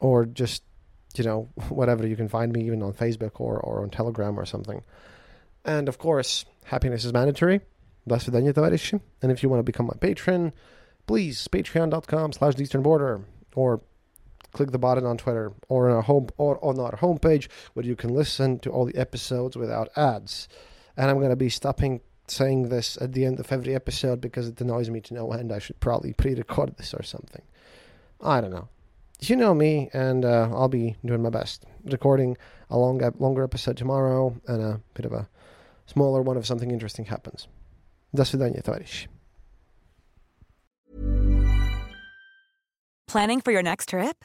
or 0.00 0.26
just, 0.26 0.64
you 1.14 1.22
know, 1.22 1.48
whatever. 1.68 2.04
You 2.04 2.16
can 2.16 2.28
find 2.28 2.52
me 2.52 2.64
even 2.66 2.82
on 2.82 2.92
Facebook 2.92 3.40
or, 3.40 3.60
or 3.60 3.82
on 3.82 3.90
Telegram 3.90 4.38
or 4.38 4.44
something. 4.44 4.82
And 5.64 5.88
of 5.88 5.98
course, 5.98 6.44
happiness 6.64 7.04
is 7.04 7.12
mandatory. 7.12 7.60
До 8.06 8.18
свидания, 8.18 8.52
товарищи. 8.52 9.00
And 9.22 9.30
if 9.30 9.44
you 9.44 9.48
want 9.48 9.60
to 9.60 9.64
become 9.64 9.86
my 9.86 9.94
patron, 10.00 10.52
please, 11.06 11.46
patreon.com 11.46 12.32
slash 12.32 12.56
the 12.56 12.64
eastern 12.64 12.82
border 12.82 13.24
or 13.54 13.80
click 14.52 14.70
the 14.70 14.78
button 14.78 15.04
on 15.04 15.16
Twitter 15.16 15.52
or 15.68 15.88
on 15.88 15.96
our 15.96 16.02
home 16.02 16.28
or 16.36 16.62
on 16.64 16.78
our 16.78 16.96
homepage 16.96 17.48
where 17.72 17.84
you 17.84 17.96
can 17.96 18.10
listen 18.10 18.58
to 18.60 18.70
all 18.70 18.84
the 18.84 18.96
episodes 18.96 19.56
without 19.56 19.88
ads. 19.96 20.48
And 20.96 21.10
I'm 21.10 21.18
going 21.18 21.30
to 21.30 21.36
be 21.36 21.48
stopping 21.48 22.00
saying 22.28 22.68
this 22.68 22.98
at 23.00 23.12
the 23.12 23.24
end 23.24 23.40
of 23.40 23.50
every 23.50 23.74
episode 23.74 24.20
because 24.20 24.48
it 24.48 24.60
annoys 24.60 24.90
me 24.90 25.00
to 25.00 25.14
no 25.14 25.32
end. 25.32 25.52
I 25.52 25.58
should 25.58 25.80
probably 25.80 26.12
pre-record 26.12 26.76
this 26.76 26.94
or 26.94 27.02
something. 27.02 27.42
I 28.20 28.40
don't 28.40 28.50
know. 28.50 28.68
You 29.20 29.36
know 29.36 29.54
me, 29.54 29.88
and 29.92 30.24
uh, 30.24 30.48
I'll 30.52 30.68
be 30.68 30.96
doing 31.04 31.22
my 31.22 31.30
best. 31.30 31.64
Recording 31.84 32.36
a 32.70 32.78
long, 32.78 33.00
longer 33.18 33.44
episode 33.44 33.76
tomorrow 33.76 34.34
and 34.48 34.62
a 34.62 34.80
bit 34.94 35.06
of 35.06 35.12
a 35.12 35.28
smaller 35.86 36.22
one 36.22 36.36
if 36.36 36.46
something 36.46 36.70
interesting 36.70 37.04
happens. 37.04 37.46
До 38.14 38.24
свидания, 38.24 38.62
товарищи. 38.62 39.06
Planning 43.06 43.40
for 43.40 43.52
your 43.52 43.62
next 43.62 43.90
trip? 43.90 44.24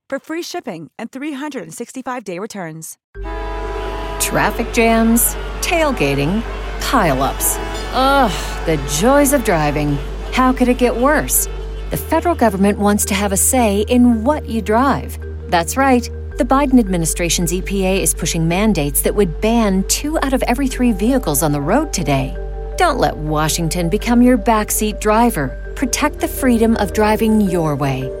for 0.11 0.19
free 0.19 0.41
shipping 0.41 0.91
and 0.99 1.09
365-day 1.09 2.37
returns. 2.37 2.97
Traffic 4.19 4.73
jams, 4.73 5.35
tailgating, 5.61 6.43
pile-ups. 6.81 7.55
Ugh, 7.93 8.65
the 8.65 8.75
joys 8.99 9.31
of 9.31 9.45
driving. 9.45 9.97
How 10.33 10.51
could 10.51 10.67
it 10.67 10.77
get 10.77 10.93
worse? 10.93 11.47
The 11.91 11.97
federal 11.97 12.35
government 12.35 12.77
wants 12.77 13.05
to 13.05 13.13
have 13.13 13.31
a 13.31 13.37
say 13.37 13.85
in 13.87 14.25
what 14.25 14.49
you 14.49 14.61
drive. 14.61 15.17
That's 15.49 15.77
right. 15.77 16.03
The 16.37 16.43
Biden 16.43 16.77
administration's 16.77 17.53
EPA 17.53 18.01
is 18.01 18.13
pushing 18.13 18.49
mandates 18.49 19.03
that 19.03 19.15
would 19.15 19.39
ban 19.39 19.85
two 19.87 20.19
out 20.23 20.33
of 20.33 20.43
every 20.43 20.67
three 20.67 20.91
vehicles 20.91 21.41
on 21.41 21.53
the 21.53 21.61
road 21.61 21.93
today. 21.93 22.35
Don't 22.77 22.99
let 22.99 23.15
Washington 23.15 23.87
become 23.87 24.21
your 24.21 24.37
backseat 24.37 24.99
driver. 24.99 25.57
Protect 25.77 26.19
the 26.19 26.27
freedom 26.27 26.75
of 26.77 26.91
driving 26.91 27.39
your 27.39 27.77
way. 27.77 28.20